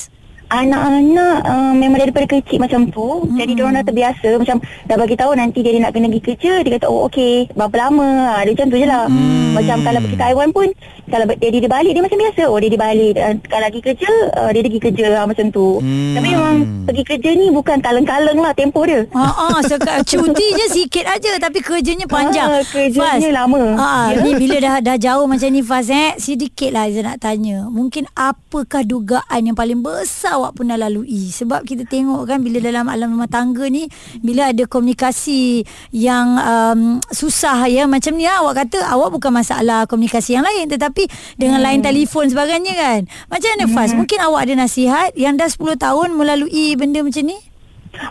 Anak-anak 0.51 1.37
uh, 1.47 1.73
memang 1.73 1.99
daripada 2.03 2.27
kecil 2.27 2.59
macam 2.59 2.91
tu 2.91 3.23
hmm. 3.23 3.39
Jadi 3.39 3.51
diorang 3.55 3.75
dah 3.79 3.85
terbiasa 3.87 4.29
Macam 4.35 4.59
dah 4.59 4.97
bagi 4.99 5.15
tahu 5.15 5.31
nanti 5.33 5.59
dia 5.63 5.79
nak 5.79 5.95
kena 5.95 6.11
pergi 6.11 6.23
kerja 6.27 6.53
Dia 6.61 6.71
kata 6.75 6.87
oh 6.91 7.07
okey 7.07 7.55
Berapa 7.55 7.75
lama 7.87 8.07
ha, 8.35 8.43
Dia 8.43 8.51
macam 8.53 8.67
tu 8.67 8.77
je 8.77 8.87
lah 8.87 9.07
hmm. 9.07 9.55
Macam 9.55 9.77
kalau 9.81 9.99
pergi 10.03 10.17
Taiwan 10.19 10.49
pun 10.51 10.67
Kalau 11.07 11.25
daddy 11.27 11.57
dia 11.63 11.71
balik 11.71 11.91
Dia 11.95 12.03
macam 12.03 12.19
biasa 12.19 12.41
Oh 12.51 12.59
daddy 12.59 12.77
balik 12.77 13.13
uh, 13.15 13.33
Kalau 13.47 13.63
lagi 13.63 13.79
kerja 13.79 14.11
uh, 14.37 14.49
Dia 14.51 14.61
pergi 14.63 14.79
kerja 14.83 15.07
ha, 15.17 15.21
Macam 15.23 15.47
tu 15.49 15.63
Hmm. 15.81 16.13
Tapi 16.13 16.27
memang 16.35 16.55
Pergi 16.83 17.03
kerja 17.07 17.29
ni 17.31 17.47
bukan 17.49 17.79
kaleng-kaleng 17.79 18.37
lah 18.43 18.51
Tempoh 18.53 18.83
dia 18.83 19.07
Ha 19.15 19.23
ah, 19.31 19.59
sekat 19.63 20.03
cuti 20.03 20.47
je 20.59 20.65
sikit 20.67 21.05
aja 21.07 21.31
tapi 21.39 21.59
kerjanya 21.63 22.05
panjang. 22.05 22.49
Ah, 22.49 22.63
kerjanya 22.65 23.21
Faz, 23.21 23.23
lama. 23.31 23.61
Ah, 23.77 24.07
Ya. 24.11 24.21
ni 24.25 24.31
bila 24.35 24.57
dah 24.59 24.75
dah 24.83 24.97
jauh 24.97 25.25
macam 25.29 25.49
ni 25.49 25.61
Faz 25.63 25.87
eh, 25.87 26.17
sedikit 26.17 26.73
lah 26.75 26.89
saya 26.89 27.13
nak 27.13 27.17
tanya. 27.23 27.69
Mungkin 27.69 28.09
apakah 28.13 28.83
dugaan 28.83 29.41
yang 29.47 29.55
paling 29.55 29.79
besar 29.79 30.40
awak 30.41 30.57
pernah 30.57 30.75
lalui? 30.75 31.29
Sebab 31.29 31.61
kita 31.61 31.85
tengok 31.85 32.25
kan 32.25 32.41
bila 32.41 32.57
dalam 32.57 32.89
alam 32.89 33.13
rumah 33.13 33.29
tangga 33.29 33.69
ni 33.69 33.85
bila 34.25 34.49
ada 34.49 34.65
komunikasi 34.65 35.61
yang 35.93 36.41
um, 36.41 36.81
susah 37.13 37.69
ya 37.69 37.85
macam 37.85 38.17
ni 38.17 38.25
lah, 38.25 38.41
awak 38.41 38.65
kata 38.65 38.81
awak 38.89 39.13
bukan 39.13 39.29
masalah 39.29 39.85
komunikasi 39.85 40.41
yang 40.41 40.45
lain 40.45 40.65
tetapi 40.65 41.05
dengan 41.37 41.61
hmm. 41.61 41.67
lain 41.69 41.79
telefon 41.85 42.25
sebagainya 42.33 42.73
kan. 42.73 42.99
Macam 43.29 43.49
mana 43.53 43.65
Faz? 43.69 43.93
Mungkin 43.93 44.17
awak 44.25 44.49
ada 44.49 44.65
nasihat 44.65 45.13
yang 45.13 45.37
dah 45.37 45.45
10 45.47 45.77
tahun 45.77 46.17
melalui 46.17 46.73
benda 46.73 47.05
macam 47.05 47.21
ni? 47.21 47.50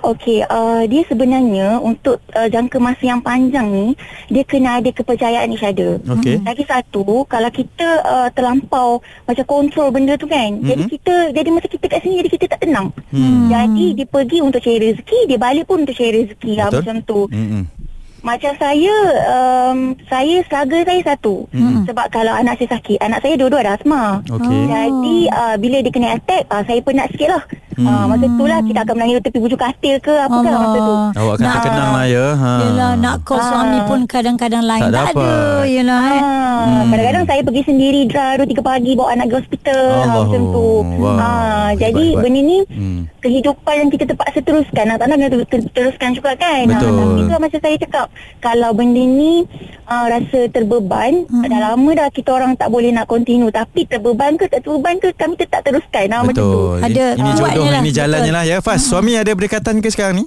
Okey, 0.05 0.45
uh, 0.45 0.85
dia 0.85 1.03
sebenarnya 1.09 1.81
untuk 1.81 2.21
uh, 2.37 2.49
jangka 2.49 2.77
masa 2.77 3.05
yang 3.05 3.21
panjang 3.25 3.69
ni 3.69 3.87
dia 4.29 4.45
kena 4.45 4.79
ada 4.79 4.93
kepercayaan 4.93 5.53
each 5.53 5.65
other. 5.65 5.97
Okey. 6.05 6.41
Lagi 6.45 6.65
satu, 6.69 7.25
kalau 7.25 7.49
kita 7.49 7.89
uh, 8.05 8.29
terlampau 8.33 9.01
macam 9.25 9.45
kontrol 9.49 9.89
benda 9.89 10.21
tu 10.21 10.29
kan, 10.29 10.57
mm-hmm. 10.57 10.69
jadi 10.69 10.83
kita 10.85 11.15
jadi 11.33 11.49
masa 11.49 11.69
kita 11.69 11.87
kat 11.89 12.01
sini 12.05 12.21
jadi 12.21 12.31
kita 12.31 12.45
tak 12.57 12.61
tenang. 12.65 12.93
Hmm. 13.11 13.49
Jadi 13.51 13.87
dia 13.97 14.07
pergi 14.07 14.39
untuk 14.45 14.61
cari 14.61 14.79
rezeki, 14.79 15.19
dia 15.27 15.39
balik 15.41 15.65
pun 15.65 15.83
untuk 15.83 15.97
cari 15.97 16.25
rezeki 16.25 16.51
lah, 16.61 16.69
macam 16.71 16.97
tu. 17.03 17.21
Mm-mm. 17.33 17.80
Macam 18.23 18.53
saya 18.55 18.95
um, 19.27 19.79
Saya 20.05 20.45
struggle 20.45 20.83
saya 20.83 21.01
satu 21.03 21.49
Mm-mm. 21.51 21.85
Sebab 21.85 22.07
kalau 22.09 22.31
anak 22.31 22.57
saya 22.57 22.77
sakit 22.77 22.99
Anak 22.99 23.21
saya 23.21 23.35
dua-dua 23.35 23.61
ada 23.63 23.73
asma 23.75 24.21
Okey. 24.27 24.61
Jadi 24.67 25.19
uh, 25.29 25.57
bila 25.57 25.77
dia 25.79 25.91
kena 25.91 26.09
attack 26.15 26.45
uh, 26.47 26.63
Saya 26.63 26.81
penat 26.81 27.09
sikit 27.11 27.29
lah 27.31 27.43
hmm. 27.75 27.87
uh, 27.87 28.05
Masa 28.07 28.27
tu 28.29 28.45
lah 28.45 28.61
kita 28.61 28.79
akan 28.83 28.95
menangis 28.95 29.21
tepi 29.21 29.39
bujur 29.39 29.57
katil 29.57 29.97
ke 29.99 30.15
Apa 30.15 30.37
ke 30.37 30.49
masa 30.51 30.79
tu 30.79 30.95
Awak 31.15 31.33
akan 31.33 31.41
Nak- 31.41 31.55
terkenang 31.57 31.91
lah 31.91 32.07
ya. 32.07 32.27
Ha. 32.33 32.51
Yelah 32.61 32.91
nak 32.97 33.17
call 33.23 33.39
Ah. 33.39 33.47
suami 33.47 33.79
pun 33.85 34.01
kadang-kadang 34.05 34.63
lain 34.63 34.83
Tak 34.83 34.93
tak, 34.93 35.07
ada 35.15 35.33
Yelah 35.67 36.03
eh 36.11 36.23
Ah, 36.23 36.39
Hmm. 36.61 36.93
Kadang-kadang 36.93 37.25
saya 37.25 37.41
pergi 37.41 37.63
sendiri 37.65 38.01
Drive 38.05 38.45
2-3 38.45 38.61
pagi 38.61 38.93
Bawa 38.93 39.09
anak 39.11 39.27
pergi 39.27 39.39
hospital 39.41 39.85
Allahu. 39.97 40.21
Macam 40.21 40.43
tu 40.47 40.69
Wow. 41.01 41.17
Ah, 41.17 41.69
Jadi 41.73 42.05
Hebat, 42.07 42.13
hebat. 42.13 42.23
benda 42.23 42.41
ni 42.43 42.59
Hmm. 42.69 43.01
Kehidupan 43.21 43.75
yang 43.77 43.89
kita 43.89 44.05
terpaksa 44.07 44.41
teruskan 44.41 44.85
Nak 44.87 44.97
tak 44.97 45.07
nak 45.07 45.17
kena 45.19 45.29
teruskan 45.71 46.11
juga 46.13 46.33
kan 46.35 46.65
Betul. 46.67 46.89
Ah, 46.89 47.05
Tapi 47.07 47.21
tu 47.23 47.37
macam 47.39 47.61
saya 47.61 47.77
cakap 47.79 48.07
Kalau 48.39 48.71
benda 48.73 48.99
ni 48.99 49.45
uh, 49.85 50.07
Rasa 50.07 50.41
terbeban 50.49 51.13
Hmm. 51.23 51.45
Dah 51.45 51.61
lama 51.69 51.91
dah 51.95 52.09
kita 52.09 52.31
orang 52.33 52.53
tak 52.55 52.69
boleh 52.69 52.91
nak 52.91 53.05
continue 53.05 53.49
Tapi 53.49 53.85
terbeban 53.85 54.35
ke 54.35 54.47
tak 54.47 54.61
terbeban 54.61 54.97
ke 54.97 55.13
Kami 55.13 55.37
tetap 55.37 55.61
teruskan 55.61 56.09
ah, 56.11 56.21
Macam 56.23 56.35
tu 56.35 56.51
Betul. 56.75 56.83
Ada 56.83 57.05
ini 57.15 57.31
jodoh, 57.33 57.67
lah. 57.67 57.79
ini 57.79 57.91
jalannya 57.91 58.23
Betul. 58.27 58.39
lah 58.41 58.45
ya. 58.47 58.57
Faz, 58.59 58.81
suami 58.83 59.13
ada 59.15 59.31
berdekatan 59.31 59.79
ke 59.79 59.89
sekarang 59.89 60.17
ni? 60.17 60.25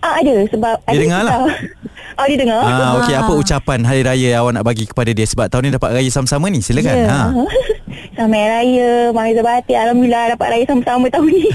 ah, 0.00 0.18
Ada 0.18 0.34
sebab 0.48 0.74
Dia 0.80 0.88
ada 0.88 0.98
dengar 0.98 1.22
lah. 1.22 1.34
Ah, 2.14 2.26
dia 2.26 2.34
dengar 2.34 2.58
Ah, 2.58 2.98
okey, 2.98 3.14
Ah. 3.14 3.22
apa 3.22 3.32
ucapan 3.32 3.78
hari 3.80 4.02
raya 4.02 4.42
awak 4.42 4.50
nak 4.50 4.64
bagi 4.64 4.84
kepada 4.84 5.06
dia 5.08 5.22
sebab 5.22 5.46
tahun 5.46 5.62
ni 5.62 5.72
dapat 5.72 5.90
raya 5.94 6.10
sama-sama 6.10 6.50
ni. 6.50 6.58
Silakan. 6.58 6.90
Ya. 6.90 7.06
Ha. 7.06 7.18
Selamat 8.18 8.50
Raya 8.50 9.14
Mari 9.14 9.30
Zabati 9.30 9.72
Alhamdulillah 9.72 10.34
dapat 10.34 10.46
raya 10.50 10.64
sama-sama 10.66 11.06
tahun 11.06 11.30
ni 11.30 11.46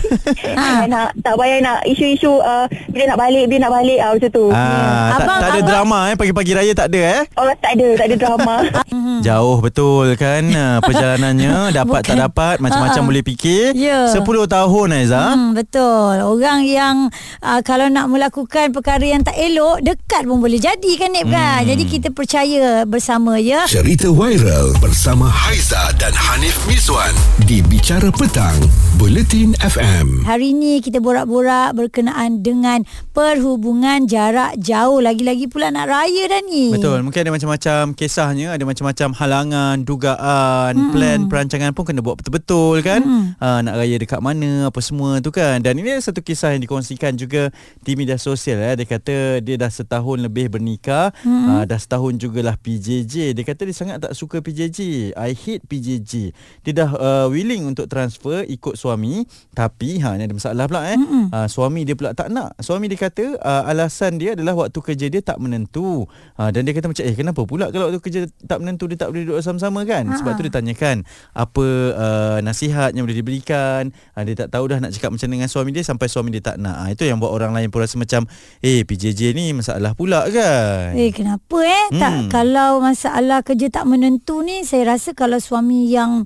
Ha. 0.54 0.88
nak, 0.88 1.12
Tak 1.20 1.36
payah 1.36 1.60
nak 1.60 1.84
isu-isu 1.84 2.40
uh, 2.40 2.64
Bila 2.88 3.04
nak 3.06 3.20
balik 3.20 3.52
Bila 3.52 3.68
nak 3.68 3.74
balik 3.74 4.00
ah, 4.00 4.12
Macam 4.16 4.32
tu 4.32 4.46
Ah, 4.48 4.64
tak, 5.12 5.18
Abang- 5.20 5.42
tak 5.44 5.50
ada 5.50 5.52
abang- 5.54 5.68
drama 5.68 6.00
eh 6.06 6.16
pagi-pagi 6.16 6.52
raya 6.54 6.72
tak 6.72 6.88
ada 6.88 7.02
eh. 7.20 7.22
Allah 7.36 7.56
tak 7.60 7.72
ada 7.76 7.88
Tak 7.94 8.06
ada 8.08 8.16
drama 8.16 8.56
Jauh 9.28 9.58
betul 9.60 10.16
kan 10.16 10.44
ah, 10.56 10.78
perjalanannya 10.80 11.54
dapat 11.70 12.00
tak 12.02 12.16
Bukan. 12.16 12.24
dapat 12.24 12.56
macam-macam 12.60 13.02
Ah, 13.02 13.08
boleh 13.10 13.24
fikir. 13.26 13.66
Ya. 13.74 14.08
10 14.08 14.24
tahun 14.46 14.88
Aiza. 14.94 15.24
Hmm, 15.30 15.52
betul. 15.52 16.16
Orang 16.22 16.62
yang 16.62 17.08
uh, 17.40 17.60
kalau 17.60 17.88
nak 17.88 18.08
melakukan 18.08 18.70
perkara 18.70 19.02
yang 19.02 19.20
tak 19.22 19.36
elok, 19.36 19.80
dekat 19.80 20.24
pun 20.24 20.40
boleh 20.40 20.56
jadi 20.58 20.92
kan 20.96 21.10
Nip 21.10 21.28
kan. 21.28 21.60
Hmm. 21.60 21.68
Jadi 21.68 21.84
kita 21.86 22.08
percaya 22.10 22.64
bersama 22.84 23.36
ya. 23.36 23.64
Cerita 23.66 24.08
viral 24.08 24.76
bersama 24.78 25.28
Haiza 25.28 25.80
dan 25.96 26.14
Hanif 26.14 26.53
Miswan 26.70 27.10
di 27.50 27.66
Bicara 27.66 28.14
Petang, 28.14 28.54
Buletin 29.02 29.58
FM. 29.58 30.22
Hari 30.22 30.54
ini 30.54 30.86
kita 30.86 31.02
borak-borak 31.02 31.74
berkenaan 31.74 32.46
dengan 32.46 32.86
perhubungan 33.10 34.06
jarak 34.06 34.54
jauh. 34.62 35.02
Lagi-lagi 35.02 35.50
pula 35.50 35.74
nak 35.74 35.90
raya 35.90 36.30
dah 36.30 36.46
ni. 36.46 36.70
Betul, 36.70 37.02
mungkin 37.02 37.26
ada 37.26 37.34
macam-macam 37.34 37.98
kisahnya, 37.98 38.54
ada 38.54 38.70
macam-macam 38.70 39.10
halangan, 39.18 39.82
dugaan, 39.82 40.74
hmm. 40.78 40.92
plan, 40.94 41.20
perancangan 41.26 41.74
pun 41.74 41.90
kena 41.90 42.06
buat 42.06 42.22
betul-betul 42.22 42.86
kan. 42.86 43.02
Hmm. 43.02 43.26
Uh, 43.42 43.60
nak 43.66 43.74
raya 43.82 43.98
dekat 43.98 44.22
mana, 44.22 44.70
apa 44.70 44.78
semua 44.78 45.18
tu 45.26 45.34
kan. 45.34 45.58
Dan 45.58 45.82
ini 45.82 45.98
satu 45.98 46.22
kisah 46.22 46.54
yang 46.54 46.62
dikongsikan 46.62 47.18
juga 47.18 47.50
di 47.82 47.98
media 47.98 48.22
sosial 48.22 48.62
eh. 48.62 48.78
Dia 48.78 48.86
kata 48.86 49.42
dia 49.42 49.58
dah 49.58 49.74
setahun 49.74 50.22
lebih 50.22 50.54
bernikah, 50.54 51.18
hmm. 51.26 51.46
uh, 51.50 51.64
dah 51.66 51.82
setahun 51.82 52.14
jugalah 52.22 52.62
PJJ. 52.62 53.34
Dia 53.34 53.42
kata 53.42 53.66
dia 53.66 53.74
sangat 53.74 54.06
tak 54.06 54.14
suka 54.14 54.38
PJJ. 54.38 55.12
I 55.18 55.34
hate 55.34 55.66
PJJ. 55.66 56.43
Dia 56.64 56.74
dah 56.86 56.90
uh, 56.96 57.28
willing 57.28 57.68
untuk 57.68 57.92
transfer 57.92 58.48
ikut 58.48 58.80
suami 58.80 59.28
tapi 59.52 60.00
ha 60.00 60.16
ni 60.16 60.26
ada 60.26 60.34
masalah 60.34 60.66
pula 60.66 60.82
eh. 60.90 61.00
Uh, 61.30 61.48
suami 61.52 61.84
dia 61.84 61.94
pula 61.94 62.16
tak 62.16 62.32
nak. 62.32 62.56
Suami 62.60 62.88
dia 62.88 62.98
kata 62.98 63.36
uh, 63.38 63.64
alasan 63.70 64.18
dia 64.18 64.34
adalah 64.34 64.56
waktu 64.56 64.80
kerja 64.80 65.06
dia 65.12 65.20
tak 65.20 65.40
menentu. 65.44 66.08
Uh, 66.40 66.50
dan 66.50 66.64
dia 66.64 66.74
kata 66.74 66.90
macam 66.90 67.04
eh 67.04 67.16
kenapa 67.16 67.42
pula 67.44 67.70
kalau 67.70 67.92
waktu 67.92 68.02
kerja 68.02 68.22
tak 68.48 68.64
menentu 68.64 68.88
dia 68.88 68.98
tak 68.98 69.12
boleh 69.12 69.24
duduk 69.28 69.40
sama-sama 69.44 69.84
kan? 69.84 70.08
Ha. 70.08 70.18
Sebab 70.20 70.32
tu 70.40 70.44
dia 70.48 70.54
tanyakan 70.54 71.04
apa 71.36 71.66
uh, 71.94 72.38
nasihat 72.42 72.96
yang 72.96 73.04
boleh 73.04 73.20
diberikan. 73.20 73.92
Uh, 74.16 74.24
dia 74.24 74.46
tak 74.46 74.50
tahu 74.56 74.72
dah 74.72 74.80
nak 74.80 74.92
cakap 74.96 75.12
macam 75.12 75.28
dengan 75.30 75.48
suami 75.52 75.70
dia 75.76 75.84
sampai 75.84 76.08
suami 76.08 76.30
dia 76.32 76.44
tak 76.44 76.58
nak. 76.58 76.88
Uh, 76.88 76.90
itu 76.96 77.04
yang 77.06 77.20
buat 77.20 77.32
orang 77.32 77.52
lain 77.52 77.68
pun 77.70 77.84
rasa 77.84 78.00
macam 78.00 78.26
eh 78.64 78.88
PJJ 78.88 79.36
ni 79.36 79.52
masalah 79.52 79.94
pula 79.94 80.26
kan. 80.32 80.96
Eh 80.96 81.12
kenapa 81.12 81.58
eh 81.64 81.86
hmm. 81.92 82.00
tak 82.00 82.14
kalau 82.32 82.80
masalah 82.80 83.44
kerja 83.44 83.68
tak 83.70 83.86
menentu 83.86 84.42
ni 84.42 84.64
saya 84.64 84.96
rasa 84.96 85.12
kalau 85.14 85.38
suami 85.38 85.92
yang 85.92 86.26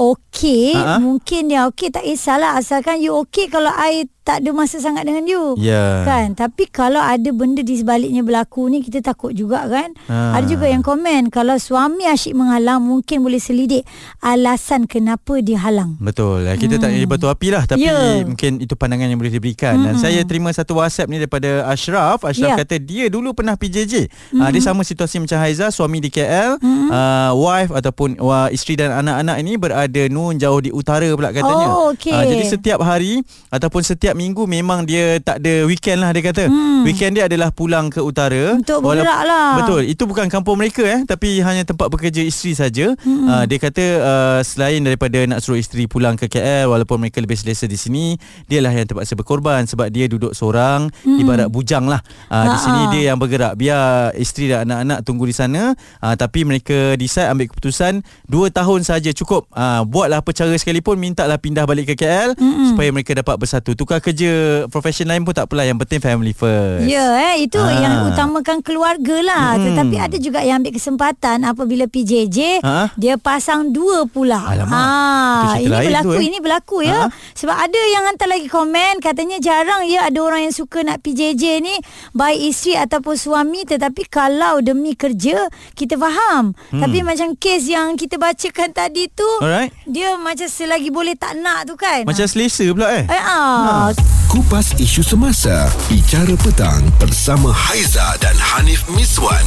okey 0.00 0.72
Ha-ha. 0.72 0.96
mungkin 0.96 1.46
dia 1.46 1.68
okey 1.68 1.92
tak 1.92 2.02
kisahlah 2.02 2.56
asalkan 2.56 2.96
you 2.98 3.12
okey 3.20 3.46
kalau 3.46 3.68
I 3.70 4.08
tak 4.20 4.44
ada 4.44 4.52
masa 4.52 4.78
sangat 4.78 5.02
dengan 5.02 5.26
you. 5.26 5.58
Ya. 5.58 6.04
Kan 6.04 6.32
tapi 6.32 6.68
kalau 6.68 7.00
ada 7.00 7.24
benda 7.30 7.60
di 7.60 7.74
sebaliknya 7.74 8.22
berlaku 8.22 8.68
ni 8.68 8.78
kita 8.78 9.02
takut 9.02 9.32
juga 9.32 9.66
kan. 9.66 9.90
Ha. 10.06 10.38
Ada 10.38 10.46
juga 10.46 10.66
yang 10.66 10.80
komen 10.80 11.28
kalau 11.28 11.58
suami 11.58 12.06
asyik 12.06 12.32
menghalang 12.32 12.78
mungkin 12.78 13.20
boleh 13.20 13.42
selidik 13.42 13.82
alasan 14.20 14.86
kenapa 14.86 15.40
dia 15.40 15.58
halang. 15.58 15.98
Betul. 15.98 16.46
Kita 16.52 16.78
tak 16.78 16.92
jadi 16.92 17.06
batu 17.06 17.26
api 17.26 17.48
lah 17.50 17.64
tapi 17.66 17.82
Ya. 17.82 18.22
mungkin 18.22 18.60
itu 18.60 18.70
pandangan 18.72 19.08
yang 19.08 19.18
boleh 19.18 19.32
diberikan. 19.32 19.82
Dan 19.82 19.98
saya 19.98 20.22
terima 20.22 20.52
satu 20.52 20.78
WhatsApp 20.78 21.10
ni 21.10 21.18
daripada 21.18 21.66
Ashraf. 21.66 22.22
Ashraf 22.22 22.54
Ya. 22.54 22.60
kata 22.60 22.78
dia 22.78 23.10
dulu 23.10 23.34
pernah 23.34 23.58
PJJ. 23.58 24.06
Ah, 24.38 24.48
dia 24.48 24.62
sama 24.62 24.86
situasi 24.86 25.18
macam 25.18 25.42
Haiza, 25.42 25.68
suami 25.70 25.98
di 25.98 26.06
KL, 26.06 26.54
ah, 26.88 27.34
wife 27.34 27.72
ataupun 27.72 28.14
wah, 28.16 28.46
isteri 28.46 28.78
dan 28.78 28.94
anak-anak 28.94 29.36
ini 29.38 29.58
berada 29.58 29.89
nun 30.12 30.38
jauh 30.38 30.60
di 30.62 30.70
utara 30.70 31.10
pula 31.16 31.34
katanya. 31.34 31.66
Oh, 31.70 31.92
okey. 31.94 32.14
Ah, 32.14 32.22
jadi 32.22 32.44
setiap 32.46 32.80
hari 32.86 33.24
ataupun 33.50 33.82
setiap 33.82 34.14
minggu 34.14 34.46
memang 34.46 34.86
dia 34.86 35.18
tak 35.18 35.42
ada 35.42 35.66
weekend 35.66 36.04
lah 36.04 36.10
dia 36.14 36.22
kata. 36.30 36.44
Weekend 36.86 37.18
dia 37.18 37.24
adalah 37.26 37.50
pulang 37.50 37.90
ke 37.90 38.00
utara. 38.00 38.56
Untuk 38.56 38.80
Walaupun- 38.80 39.04
bergerak 39.04 39.22
lah. 39.26 39.50
Betul. 39.62 39.82
Itu 39.90 40.02
bukan 40.06 40.26
kampung 40.30 40.60
mereka 40.60 40.82
eh 40.84 41.00
tapi 41.04 41.40
hanya 41.40 41.64
tempat 41.66 41.90
bekerja 41.90 42.22
isteri 42.24 42.52
saja. 42.56 42.92
Hmm. 43.00 43.26
Uh, 43.26 43.44
dia 43.46 43.58
kata 43.60 43.84
uh, 44.00 44.40
selain 44.44 44.80
daripada 44.82 45.18
nak 45.26 45.40
suruh 45.40 45.60
isteri 45.60 45.86
pulang 45.86 46.16
ke 46.16 46.26
KL 46.28 46.68
walaupun 46.68 47.00
mereka 47.00 47.20
lebih 47.22 47.36
selesa 47.36 47.64
di 47.66 47.76
sini, 47.76 48.14
dialah 48.46 48.72
yang 48.74 48.86
terpaksa 48.86 49.16
berkorban 49.16 49.64
sebab 49.64 49.88
dia 49.88 50.06
duduk 50.10 50.32
seorang 50.36 50.90
hmm. 51.04 51.20
ibarat 51.22 51.48
bujang 51.48 51.86
lah. 51.86 52.00
Uh, 52.28 52.46
di 52.50 52.58
sini 52.58 52.82
dia 52.96 53.02
yang 53.12 53.18
bergerak. 53.18 53.54
Biar 53.54 54.12
isteri 54.16 54.52
dan 54.52 54.68
anak-anak 54.68 54.98
tunggu 55.06 55.24
di 55.28 55.34
sana 55.34 55.72
uh, 56.02 56.14
tapi 56.18 56.42
mereka 56.44 56.98
decide 56.98 57.30
ambil 57.30 57.46
keputusan 57.52 58.02
2 58.26 58.50
tahun 58.50 58.80
saja 58.82 59.10
cukup. 59.14 59.46
Uh, 59.54 59.69
buatlah 59.82 60.20
apa 60.20 60.30
cara 60.30 60.52
sekalipun 60.52 60.96
mintalah 60.96 61.36
pindah 61.36 61.64
balik 61.64 61.86
ke 61.86 61.94
KL 61.96 62.34
hmm. 62.34 62.74
supaya 62.74 62.88
mereka 62.90 63.12
dapat 63.12 63.36
bersatu. 63.36 63.72
Tukar 63.72 63.98
kerja 63.98 64.30
profession 64.66 65.06
lain 65.06 65.22
pun 65.22 65.32
tak 65.32 65.46
apalah 65.46 65.62
yang 65.62 65.78
penting 65.78 65.98
family 65.98 66.32
first. 66.32 66.84
Ya 66.84 67.06
eh 67.30 67.44
itu 67.44 67.56
Ah. 67.56 67.70
yang 67.70 67.94
utamakan 68.08 68.60
keluarga 68.60 69.16
lah 69.20 69.46
Hmm. 69.52 69.64
tetapi 69.66 69.96
ada 69.96 70.16
juga 70.16 70.40
yang 70.40 70.58
ambil 70.58 70.72
kesempatan 70.72 71.44
apabila 71.44 71.84
PJJ 71.84 72.60
Ha? 72.60 72.90
dia 72.94 73.14
pasang 73.14 73.68
dua 73.68 74.06
pula. 74.06 74.40
Alamak, 74.42 74.72
Ah 74.72 75.52
cerita 75.52 75.76
ini 75.76 75.86
berlaku 75.86 76.06
tu, 76.06 76.16
eh. 76.16 76.22
ini 76.24 76.38
berlaku 76.40 76.76
ya. 76.80 76.98
Ha? 77.04 77.12
Sebab 77.36 77.56
ada 77.56 77.80
yang 77.86 78.02
hantar 78.06 78.28
lagi 78.28 78.48
komen 78.48 78.94
katanya 78.98 79.36
jarang 79.38 79.84
ya 79.84 80.04
ada 80.04 80.18
orang 80.18 80.46
yang 80.46 80.54
suka 80.54 80.80
nak 80.80 81.00
PJJ 81.00 81.44
ni 81.60 81.74
baik 82.12 82.40
isteri 82.48 82.80
ataupun 82.80 83.14
suami 83.14 83.60
tetapi 83.62 84.08
kalau 84.08 84.58
demi 84.60 84.96
kerja 84.96 85.50
kita 85.74 85.94
faham. 85.94 86.56
Hmm. 86.72 86.80
Tapi 86.80 86.98
macam 87.00 87.36
kes 87.36 87.68
yang 87.68 87.92
kita 87.94 88.16
bacakan 88.16 88.72
tadi 88.72 89.04
tu 89.06 89.28
Alright. 89.40 89.59
Dia 89.84 90.16
macam 90.16 90.48
selagi 90.48 90.88
boleh 90.88 91.18
tak 91.18 91.36
nak 91.36 91.68
tu 91.68 91.74
kan. 91.76 92.06
Macam 92.06 92.24
selesa 92.24 92.64
pula 92.72 92.88
eh. 92.94 93.04
eh, 93.10 93.22
ah. 93.26 93.90
Kupas 94.30 94.78
isu 94.78 95.02
semasa 95.02 95.66
Bicara 95.90 96.38
petang 96.38 96.86
Bersama 97.02 97.50
Haiza 97.50 98.14
dan 98.22 98.38
Hanif 98.38 98.86
Miswan 98.94 99.42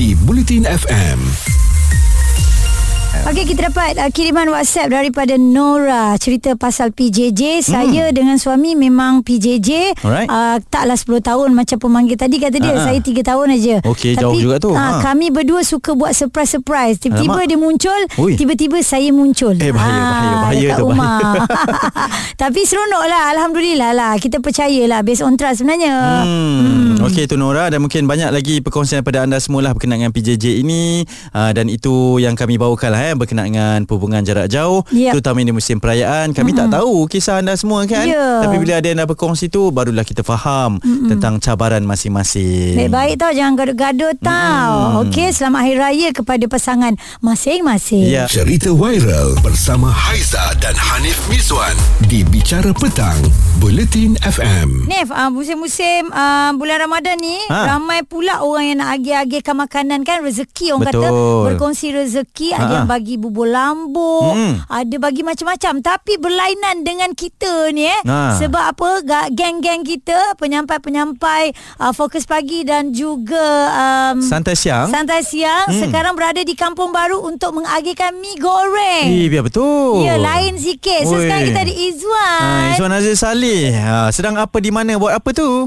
Di 0.00 0.16
Bulletin 0.16 0.64
FM 0.64 1.63
Okey 3.24 3.46
kita 3.46 3.70
dapat 3.70 3.94
uh, 3.96 4.10
kiriman 4.10 4.50
WhatsApp 4.50 4.90
daripada 4.90 5.32
Nora 5.34 6.12
cerita 6.16 6.52
pasal 6.54 6.90
PJJ. 6.90 7.62
Saya 7.62 8.10
dengan 8.10 8.36
suami 8.36 8.74
memang 8.74 9.22
PJJ. 9.22 9.94
Hmm. 9.94 10.04
Alright. 10.04 10.28
Uh, 10.28 10.56
taklah 10.66 10.92
10 10.92 11.22
tahun 11.24 11.48
macam 11.50 11.76
pemanggil 11.78 12.16
tadi 12.16 12.36
kata 12.36 12.58
dia. 12.58 12.74
Ha-ha. 12.74 12.84
Saya 12.84 12.98
3 12.98 13.24
tahun 13.24 13.46
aja. 13.52 13.74
Okey, 13.82 14.12
jauh 14.14 14.34
juga 14.34 14.58
tu. 14.58 14.68
Uh, 14.68 14.82
Ha. 14.84 15.00
kami 15.00 15.30
berdua 15.30 15.62
suka 15.62 15.92
buat 15.92 16.12
surprise-surprise. 16.12 16.98
Tiba-tiba 16.98 17.32
Alamak. 17.36 17.48
dia 17.48 17.56
muncul, 17.56 18.00
Ui. 18.18 18.34
tiba-tiba 18.34 18.76
saya 18.80 19.08
muncul. 19.08 19.56
Eh, 19.56 19.70
bahaya, 19.70 19.94
Ah, 19.94 20.04
bahaya, 20.04 20.34
bahaya 20.36 20.60
dekat 20.60 20.76
tu, 20.76 20.84
rumah. 20.84 21.18
Tapi 22.42 22.60
seronok 22.62 23.04
lah. 23.04 23.22
Alhamdulillah 23.32 23.90
lah. 23.92 24.12
Kita 24.16 24.38
percayalah 24.38 25.00
based 25.00 25.22
on 25.22 25.34
trust 25.34 25.60
sebenarnya. 25.60 25.94
Hmm. 26.20 27.00
Okey 27.02 27.24
tu 27.24 27.36
Nora 27.36 27.68
dan 27.68 27.80
mungkin 27.80 28.04
banyak 28.04 28.28
lagi 28.28 28.60
perkongsian 28.60 29.00
daripada 29.00 29.22
anda 29.22 29.36
semua 29.36 29.60
lah 29.60 29.72
berkenaan 29.72 30.00
dengan 30.00 30.12
PJJ 30.12 30.44
ini 30.58 31.04
uh, 31.32 31.52
dan 31.52 31.68
itu 31.68 31.92
yang 32.16 32.32
kami 32.32 32.56
bawakan 32.56 32.90
lah 32.90 33.02
eh 33.04 33.14
berkenaan 33.14 33.46
dengan 33.46 33.78
hubungan 33.86 34.20
jarak 34.20 34.48
jauh 34.48 34.80
Yep. 34.86 35.12
terutama 35.12 35.40
di 35.40 35.50
musim 35.50 35.76
perayaan 35.76 36.30
kami 36.30 36.50
tak 36.50 36.70
tahu 36.70 37.04
kisah 37.04 37.38
anda 37.38 37.52
semua 37.54 37.84
kan 37.84 38.04
Ya. 38.04 38.40
tapi 38.40 38.56
bila 38.56 38.76
ada 38.76 38.86
yang 38.86 38.96
dah 38.96 39.06
berkongsi 39.06 39.46
tu 39.46 39.68
barulah 39.68 40.02
kita 40.02 40.22
faham 40.22 40.80
tentang 41.06 41.36
cabaran 41.36 41.82
masing-masing 41.82 42.74
Baik-baik 42.74 43.14
tau 43.16 43.30
Jangan 43.30 43.54
gaduh-gaduh 43.54 44.12
tau 44.18 44.74
Okey 45.02 45.30
Selamat 45.30 45.60
Hari 45.62 45.76
Raya 45.76 46.08
Kepada 46.10 46.44
pasangan 46.44 46.94
Masing-masing 47.18 48.06
Ya. 48.06 48.24
Cerita 48.24 48.70
viral 48.70 49.34
Bersama 49.40 49.88
Haiza 49.88 50.38
dan 50.58 50.72
Hanif 50.72 51.18
Miswan 51.26 51.74
Di 52.02 52.22
Bicara 52.22 52.70
Petang 52.70 53.18
Bulletin 53.56 54.14
FM 54.20 54.86
Nef, 54.86 55.08
uh, 55.08 55.28
musim-musim 55.28 56.08
uh, 56.08 56.54
bulan 56.54 56.78
Ramadan 56.80 57.16
ni 57.16 57.36
Ha. 57.44 57.76
ramai 57.76 58.00
pula 58.02 58.40
orang 58.40 58.64
yang 58.66 58.78
nak 58.78 58.90
agih-agihkan 58.94 59.52
makanan 59.54 60.00
kan 60.00 60.20
rezeki 60.20 60.72
orang 60.72 60.86
Betul. 60.86 61.02
kata 61.02 61.10
berkongsi 61.46 61.86
rezeki 61.90 62.48
ada 62.50 62.64
Ha. 62.64 62.74
yang 62.76 62.86
bagi 62.94 63.18
bubur 63.18 63.50
lambuk, 63.50 64.30
Hmm. 64.30 64.54
ada 64.64 64.96
bagi 64.96 65.26
macam-macam 65.26 65.82
tapi 65.82 66.14
berlainan 66.14 66.86
dengan 66.86 67.10
kita 67.10 67.74
ni 67.74 67.84
eh. 67.84 68.00
Ha. 68.04 68.38
Sebab 68.38 68.64
apa? 68.70 69.02
Geng-geng 69.28 69.82
kita, 69.82 70.38
penyampai-penyampai 70.38 71.50
uh, 71.80 71.90
fokus 71.90 72.22
pagi 72.22 72.62
dan 72.62 72.94
juga 72.94 73.42
um, 73.74 74.22
santai 74.22 74.54
siang 74.54 74.86
Santai 74.86 75.20
siang 75.20 75.66
Hmm. 75.66 75.80
sekarang 75.82 76.14
berada 76.14 76.38
di 76.40 76.54
Kampung 76.54 76.94
Baru 76.94 77.18
untuk 77.20 77.50
mengagihkan 77.52 78.14
mi 78.14 78.38
goreng. 78.38 79.10
Eh, 79.10 79.26
biar 79.26 79.42
betul. 79.42 80.06
Ya, 80.06 80.14
lain 80.14 80.54
sikit. 80.54 81.02
So 81.02 81.18
Oi. 81.18 81.26
sekarang 81.26 81.44
kita 81.50 81.60
ada 81.60 81.74
Izwan. 81.74 82.38
Ha, 82.38 82.70
Izwan 82.72 82.92
Aziz 82.92 83.18
Saleh. 83.18 83.74
Ha, 83.74 84.08
sedang 84.10 84.38
apa 84.38 84.56
di 84.58 84.70
mana 84.70 84.94
buat 84.94 85.10
apa 85.12 85.34
tu? 85.34 85.66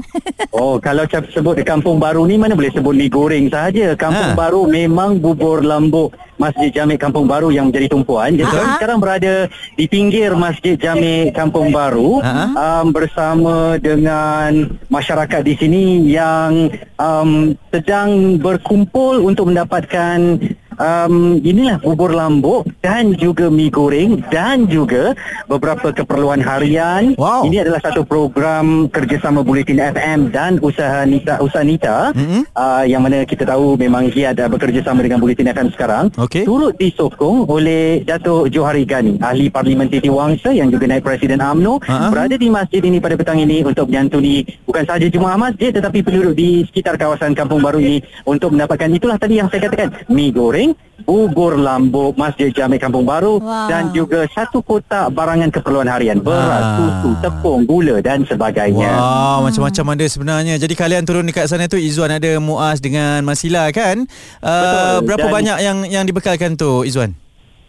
Oh, 0.50 0.80
kalau 0.80 1.04
sebut 1.06 1.54
di 1.54 1.62
Kampung 1.62 2.00
Baru 2.00 2.24
ni 2.24 2.34
mana 2.34 2.56
boleh 2.56 2.72
sebut 2.72 2.90
mi 2.90 3.06
goreng 3.06 3.46
sahaja. 3.46 3.92
Kampung 3.94 4.32
Ha. 4.32 4.38
Baru 4.38 4.64
memang 4.64 5.18
bubur 5.18 5.60
lambuk 5.60 6.10
Masjid 6.38 6.70
Jamik 6.70 7.02
Kampung 7.02 7.26
Baru 7.26 7.50
yang 7.50 7.68
menjadi 7.68 7.90
tumpuan. 7.90 8.38
Jadi 8.38 8.46
kami 8.48 8.70
sekarang 8.78 8.98
berada 9.02 9.50
di 9.74 9.84
pinggir 9.90 10.32
Masjid 10.38 10.78
Jamik 10.78 11.34
Kampung 11.34 11.74
Baru 11.74 12.22
Ha. 12.22 12.54
um, 12.54 12.94
bersama 12.94 13.76
dengan 13.76 14.70
masyarakat 14.88 15.42
di 15.42 15.54
sini 15.58 15.84
yang 16.06 16.70
um, 16.96 17.58
sedang 17.74 18.38
berkumpul 18.38 19.20
untuk 19.26 19.50
mendapatkan 19.50 20.38
um, 20.78 21.38
inilah 21.42 21.82
bubur 21.82 22.14
lambuk 22.14 22.66
dan 22.80 23.12
juga 23.18 23.50
mi 23.52 23.68
goreng 23.68 24.22
dan 24.32 24.64
juga 24.70 25.12
beberapa 25.50 25.92
keperluan 25.92 26.40
harian. 26.40 27.12
Wow. 27.18 27.46
Ini 27.46 27.66
adalah 27.66 27.82
satu 27.82 28.06
program 28.06 28.88
kerjasama 28.88 29.42
Bulletin 29.44 29.82
FM 29.82 30.30
dan 30.32 30.62
usaha 30.62 31.04
Nita 31.04 31.42
usaha 31.42 31.62
Nita 31.62 32.14
Mm-mm. 32.14 32.42
uh, 32.54 32.84
yang 32.86 33.04
mana 33.04 33.26
kita 33.26 33.44
tahu 33.44 33.76
memang 33.76 34.08
dia 34.10 34.32
ada 34.32 34.48
bekerjasama 34.48 35.04
dengan 35.04 35.20
Bulletin 35.20 35.50
FM 35.50 35.68
sekarang. 35.74 36.10
Okey. 36.16 36.46
Turut 36.48 36.74
disokong 36.78 37.44
oleh 37.50 38.02
Datuk 38.06 38.48
Johari 38.54 38.86
Gani, 38.88 39.18
ahli 39.20 39.50
Parlimen 39.52 39.90
Titi 39.90 40.08
Wangsa 40.08 40.54
yang 40.54 40.70
juga 40.72 40.86
naib 40.88 41.04
Presiden 41.04 41.42
UMNO 41.42 41.80
Ha-ha. 41.84 42.08
berada 42.12 42.36
di 42.36 42.48
masjid 42.52 42.82
ini 42.84 43.00
pada 43.00 43.16
petang 43.16 43.40
ini 43.40 43.64
untuk 43.64 43.88
menyantuni 43.88 44.44
bukan 44.68 44.84
sahaja 44.84 45.08
jemaah 45.08 45.40
masjid 45.40 45.72
tetapi 45.72 46.04
penduduk 46.04 46.34
di 46.36 46.62
sekitar 46.68 47.00
kawasan 47.00 47.32
Kampung 47.32 47.64
Baru 47.64 47.80
ini 47.80 48.04
untuk 48.28 48.52
mendapatkan 48.52 48.92
itulah 48.92 49.16
tadi 49.16 49.40
yang 49.40 49.48
saya 49.48 49.66
katakan 49.66 49.88
mi 50.12 50.28
goreng, 50.30 50.67
bubur 51.00 51.56
lambuk 51.56 52.14
Masjid 52.14 52.50
Jamik 52.50 52.78
Kampung 52.78 53.02
Baru 53.02 53.38
Wow. 53.38 53.66
dan 53.66 53.88
juga 53.90 54.28
satu 54.28 54.60
kotak 54.60 55.08
barangan 55.10 55.48
keperluan 55.48 55.86
harian 55.86 56.18
beras, 56.18 56.60
Ah. 56.60 56.76
susu, 56.76 57.10
tepung, 57.18 57.64
gula 57.64 57.98
dan 57.98 58.22
sebagainya. 58.22 58.90
Wow, 58.90 59.46
macam-macam 59.46 59.84
ada 59.94 60.06
sebenarnya. 60.06 60.54
Jadi 60.56 60.74
kalian 60.74 61.02
turun 61.02 61.24
dekat 61.24 61.46
sana 61.46 61.64
tu 61.64 61.76
Izwan 61.76 62.12
ada 62.12 62.36
Muaz 62.38 62.78
dengan 62.78 63.22
Masila 63.22 63.70
kan? 63.70 64.04
Uh, 64.38 64.48
Betul, 64.48 64.96
berapa 65.06 65.26
dan- 65.26 65.34
banyak 65.34 65.58
yang 65.60 65.78
yang 65.86 66.04
dibekalkan 66.04 66.54
tu 66.54 66.82
Izwan? 66.82 67.16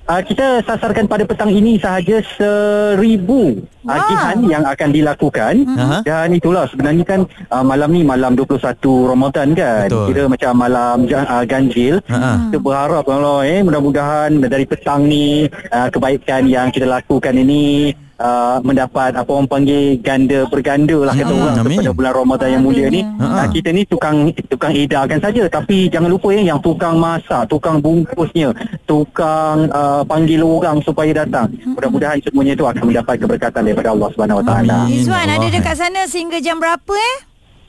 Uh, 0.09 0.21
kita 0.25 0.65
sasarkan 0.65 1.05
pada 1.05 1.23
petang 1.23 1.53
ini 1.53 1.77
sahaja 1.77 2.19
seribu 2.33 3.61
Wow. 3.79 3.95
agihan 3.95 4.37
yang 4.43 4.63
akan 4.67 4.89
dilakukan 4.91 5.53
Aha. 5.65 6.03
dan 6.03 6.35
itulah 6.35 6.67
sebenarnya 6.67 7.07
kan 7.07 7.23
uh, 7.47 7.63
malam 7.63 7.89
ni 7.95 8.03
malam 8.03 8.35
21 8.35 8.75
Ramadan 8.83 9.55
kan 9.55 9.87
Betul. 9.87 10.05
kira 10.11 10.23
macam 10.27 10.51
malam 10.53 10.97
uh, 11.07 11.43
ganjil 11.47 12.03
Ha-ha. 12.11 12.51
kita 12.51 12.59
berharap 12.59 13.07
kalau 13.07 13.39
eh 13.39 13.63
mudah-mudahan 13.63 14.35
dari 14.45 14.67
petang 14.67 15.07
ni 15.07 15.47
uh, 15.71 15.87
kebaikan 15.87 16.43
yang 16.45 16.67
kita 16.69 16.85
lakukan 16.85 17.33
ini 17.33 17.95
uh, 18.19 18.59
mendapat 18.61 19.15
apa 19.15 19.25
orang 19.25 19.47
panggil 19.47 19.97
ganda 19.97 20.43
berganda 20.45 20.97
lah 21.01 21.13
kata 21.13 21.27
Hmm, 21.29 21.41
orang 21.41 21.55
amin. 21.57 21.77
pada 21.79 21.91
bulan 21.91 22.13
Ramadan 22.13 22.49
yang 22.51 22.63
mulia 22.63 22.87
ni. 22.87 23.01
Uh, 23.17 23.47
kita 23.49 23.69
ni 23.71 23.81
tukang 23.83 24.17
tukang 24.45 24.73
edarkan 24.73 25.17
saja. 25.17 25.43
Tapi 25.47 25.87
jangan 25.87 26.09
lupa 26.09 26.29
ya 26.29 26.41
yang 26.45 26.59
tukang 26.59 26.95
masak 26.95 27.47
tukang 27.47 27.79
bungkusnya 27.79 28.51
tukang 28.83 29.69
uh, 29.69 30.03
panggil 30.03 30.41
orang 30.41 30.81
supaya 30.81 31.15
datang. 31.15 31.47
Mudah-mudahan 31.65 32.19
semuanya 32.21 32.53
itu 32.53 32.65
akan 32.65 32.83
mendapat 32.83 33.15
keberkatan 33.17 33.61
daripada 33.63 33.89
Allah 33.91 34.09
Subhanahu 34.11 34.39
Wa 34.41 34.45
Taala. 34.45 34.77
Izwan 34.85 35.29
ada 35.29 35.47
dekat 35.47 35.75
sana 35.75 36.03
sehingga 36.05 36.37
jam 36.39 36.57
berapa 36.57 36.93
eh? 36.93 37.17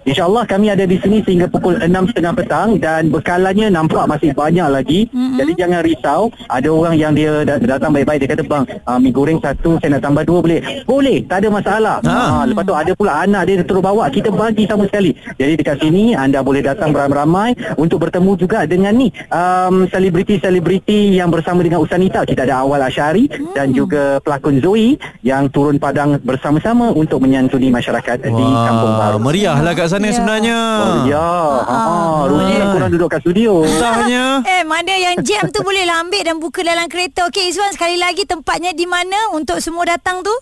InsyaAllah 0.09 0.49
kami 0.49 0.73
ada 0.73 0.88
di 0.88 0.97
sini 0.97 1.21
sehingga 1.21 1.45
pukul 1.50 1.76
6.30 1.76 2.38
petang 2.40 2.69
dan 2.80 3.12
bekalannya 3.12 3.69
nampak 3.69 4.09
masih 4.09 4.33
banyak 4.33 4.69
lagi. 4.73 5.00
Mm-hmm. 5.12 5.37
Jadi 5.37 5.52
jangan 5.61 5.80
risau. 5.85 6.23
Ada 6.49 6.69
orang 6.73 6.95
yang 6.97 7.12
dia 7.12 7.45
dat- 7.45 7.61
datang 7.61 7.92
baik-baik. 7.92 8.25
Dia 8.25 8.28
kata, 8.33 8.45
bang, 8.49 8.64
uh, 8.88 8.99
mi 8.99 9.12
goreng 9.12 9.37
satu, 9.42 9.76
saya 9.80 9.97
nak 9.97 10.02
tambah 10.09 10.25
dua 10.25 10.38
boleh? 10.40 10.61
Boleh, 10.88 11.21
tak 11.28 11.45
ada 11.45 11.49
masalah. 11.52 11.97
Ha. 12.04 12.16
Ha. 12.30 12.42
lepas 12.49 12.64
tu 12.64 12.75
ada 12.75 12.92
pula 12.97 13.12
anak 13.26 13.42
dia 13.49 13.61
terus 13.61 13.83
bawa. 13.85 14.09
Kita 14.09 14.33
bagi 14.33 14.64
sama 14.64 14.88
sekali. 14.88 15.12
Jadi 15.37 15.52
dekat 15.61 15.76
sini 15.85 16.16
anda 16.16 16.40
boleh 16.40 16.64
datang 16.64 16.97
beramai-ramai 16.97 17.76
untuk 17.76 18.00
bertemu 18.00 18.33
juga 18.40 18.64
dengan 18.64 18.97
ni 18.97 19.12
um, 19.28 19.85
selebriti-selebriti 19.90 21.21
yang 21.21 21.28
bersama 21.28 21.61
dengan 21.61 21.85
Usanita. 21.85 22.25
Kita 22.25 22.49
ada 22.49 22.64
Awal 22.64 22.88
Asyari 22.88 23.28
mm. 23.28 23.52
dan 23.52 23.73
juga 23.76 24.19
pelakon 24.25 24.62
Zoe 24.64 24.97
yang 25.21 25.52
turun 25.52 25.76
padang 25.76 26.16
bersama-sama 26.23 26.92
untuk 26.95 27.21
menyantuni 27.21 27.69
masyarakat 27.69 28.16
di 28.25 28.47
Kampung 28.47 28.95
Baru. 28.97 29.19
meriah 29.21 29.59
lah 29.61 29.73
kat 29.76 29.89
sana 29.90 30.06
Ya. 30.06 30.14
sebenarnya. 30.14 30.59
Oh, 30.78 30.97
ya. 31.04 31.28
Ha, 31.61 31.78
rugilah 32.25 32.47
boleh. 32.62 32.73
korang 32.73 32.90
duduk 32.90 33.09
kat 33.11 33.20
studio. 33.20 33.52
Sahnya. 33.68 34.25
Eh 34.52 34.62
mana 34.62 34.94
yang 34.94 35.18
jam 35.20 35.50
tu 35.50 35.61
boleh 35.61 35.82
lah 35.82 36.00
ambil 36.00 36.23
dan 36.23 36.38
buka 36.38 36.62
dalam 36.62 36.87
kereta. 36.87 37.26
Okey 37.26 37.50
Izwan 37.50 37.75
sekali 37.75 37.97
lagi 37.97 38.23
tempatnya 38.25 38.70
di 38.70 38.87
mana 38.87 39.35
untuk 39.35 39.59
semua 39.59 39.82
datang 39.85 40.23
tu? 40.23 40.32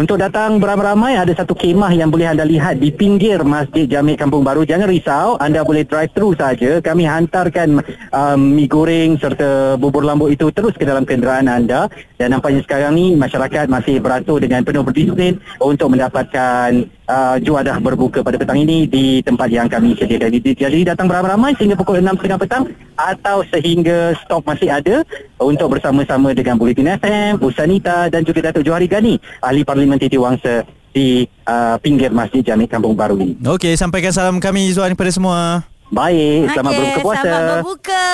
Untuk 0.00 0.16
datang 0.16 0.56
beramai-ramai 0.56 1.20
ada 1.20 1.28
satu 1.36 1.52
kemah 1.52 1.92
yang 1.92 2.08
boleh 2.08 2.32
anda 2.32 2.40
lihat 2.40 2.80
di 2.80 2.88
pinggir 2.88 3.44
Masjid 3.44 3.84
Jamik 3.84 4.16
Kampung 4.16 4.40
Baru. 4.40 4.64
Jangan 4.64 4.88
risau, 4.88 5.36
anda 5.36 5.60
boleh 5.60 5.84
drive 5.84 6.08
through 6.16 6.32
saja. 6.40 6.80
Kami 6.80 7.04
hantarkan 7.04 7.84
um, 8.08 8.40
mi 8.40 8.64
goreng 8.64 9.20
serta 9.20 9.76
bubur 9.76 10.00
lambuk 10.00 10.32
itu 10.32 10.48
terus 10.56 10.72
ke 10.72 10.88
dalam 10.88 11.04
kenderaan 11.04 11.52
anda. 11.52 11.92
Dan 12.16 12.32
nampaknya 12.32 12.64
sekarang 12.64 12.96
ni 12.96 13.12
masyarakat 13.12 13.68
masih 13.68 14.00
beratur 14.00 14.40
dengan 14.40 14.64
penuh 14.64 14.80
berdisiplin 14.80 15.36
untuk 15.60 15.92
mendapatkan 15.92 16.88
uh, 17.04 17.36
juadah 17.36 17.76
berbuka 17.84 18.24
pada 18.24 18.40
petang 18.40 18.56
ini 18.56 18.88
di 18.88 19.20
tempat 19.20 19.52
yang 19.52 19.68
kami 19.68 20.00
sediakan. 20.00 20.32
Jadi 20.32 20.80
datang 20.80 21.12
beramai-ramai 21.12 21.52
sehingga 21.60 21.76
pukul 21.76 22.00
6.30 22.00 22.40
petang 22.40 22.64
atau 23.08 23.40
sehingga 23.48 24.12
stok 24.20 24.44
masih 24.44 24.68
ada 24.68 25.00
untuk 25.40 25.72
bersama-sama 25.72 26.36
dengan 26.36 26.60
Bulletin 26.60 27.00
FM, 27.00 27.40
Usanita 27.40 28.12
dan 28.12 28.26
juga 28.26 28.50
Datuk 28.50 28.66
Johari 28.66 28.90
Gani, 28.90 29.16
ahli 29.40 29.64
Parlimen 29.64 29.96
Titi 29.96 30.20
Wangsa 30.20 30.66
di 30.90 31.24
uh, 31.46 31.78
pinggir 31.80 32.10
Masjid 32.12 32.44
Jamik 32.44 32.68
Kampung 32.68 32.92
Baru 32.92 33.16
ini. 33.16 33.38
Okey, 33.40 33.78
sampaikan 33.78 34.12
salam 34.12 34.36
kami 34.42 34.68
Izwan 34.68 34.92
kepada 34.92 35.10
semua. 35.14 35.64
Baik, 35.90 36.54
selamat 36.54 36.70
Okey, 36.70 36.78
berbuka 36.78 37.00
puasa. 37.02 37.22
Selamat 37.26 37.50
berbuka. 37.62 38.06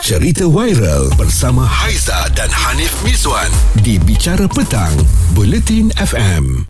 Cerita 0.00 0.44
viral 0.46 1.04
bersama 1.18 1.66
Haiza 1.66 2.18
dan 2.38 2.50
Hanif 2.50 2.94
Miswan 3.02 3.50
di 3.82 3.98
Bicara 3.98 4.46
Petang, 4.46 4.94
Bulletin 5.34 5.90
FM. 5.98 6.66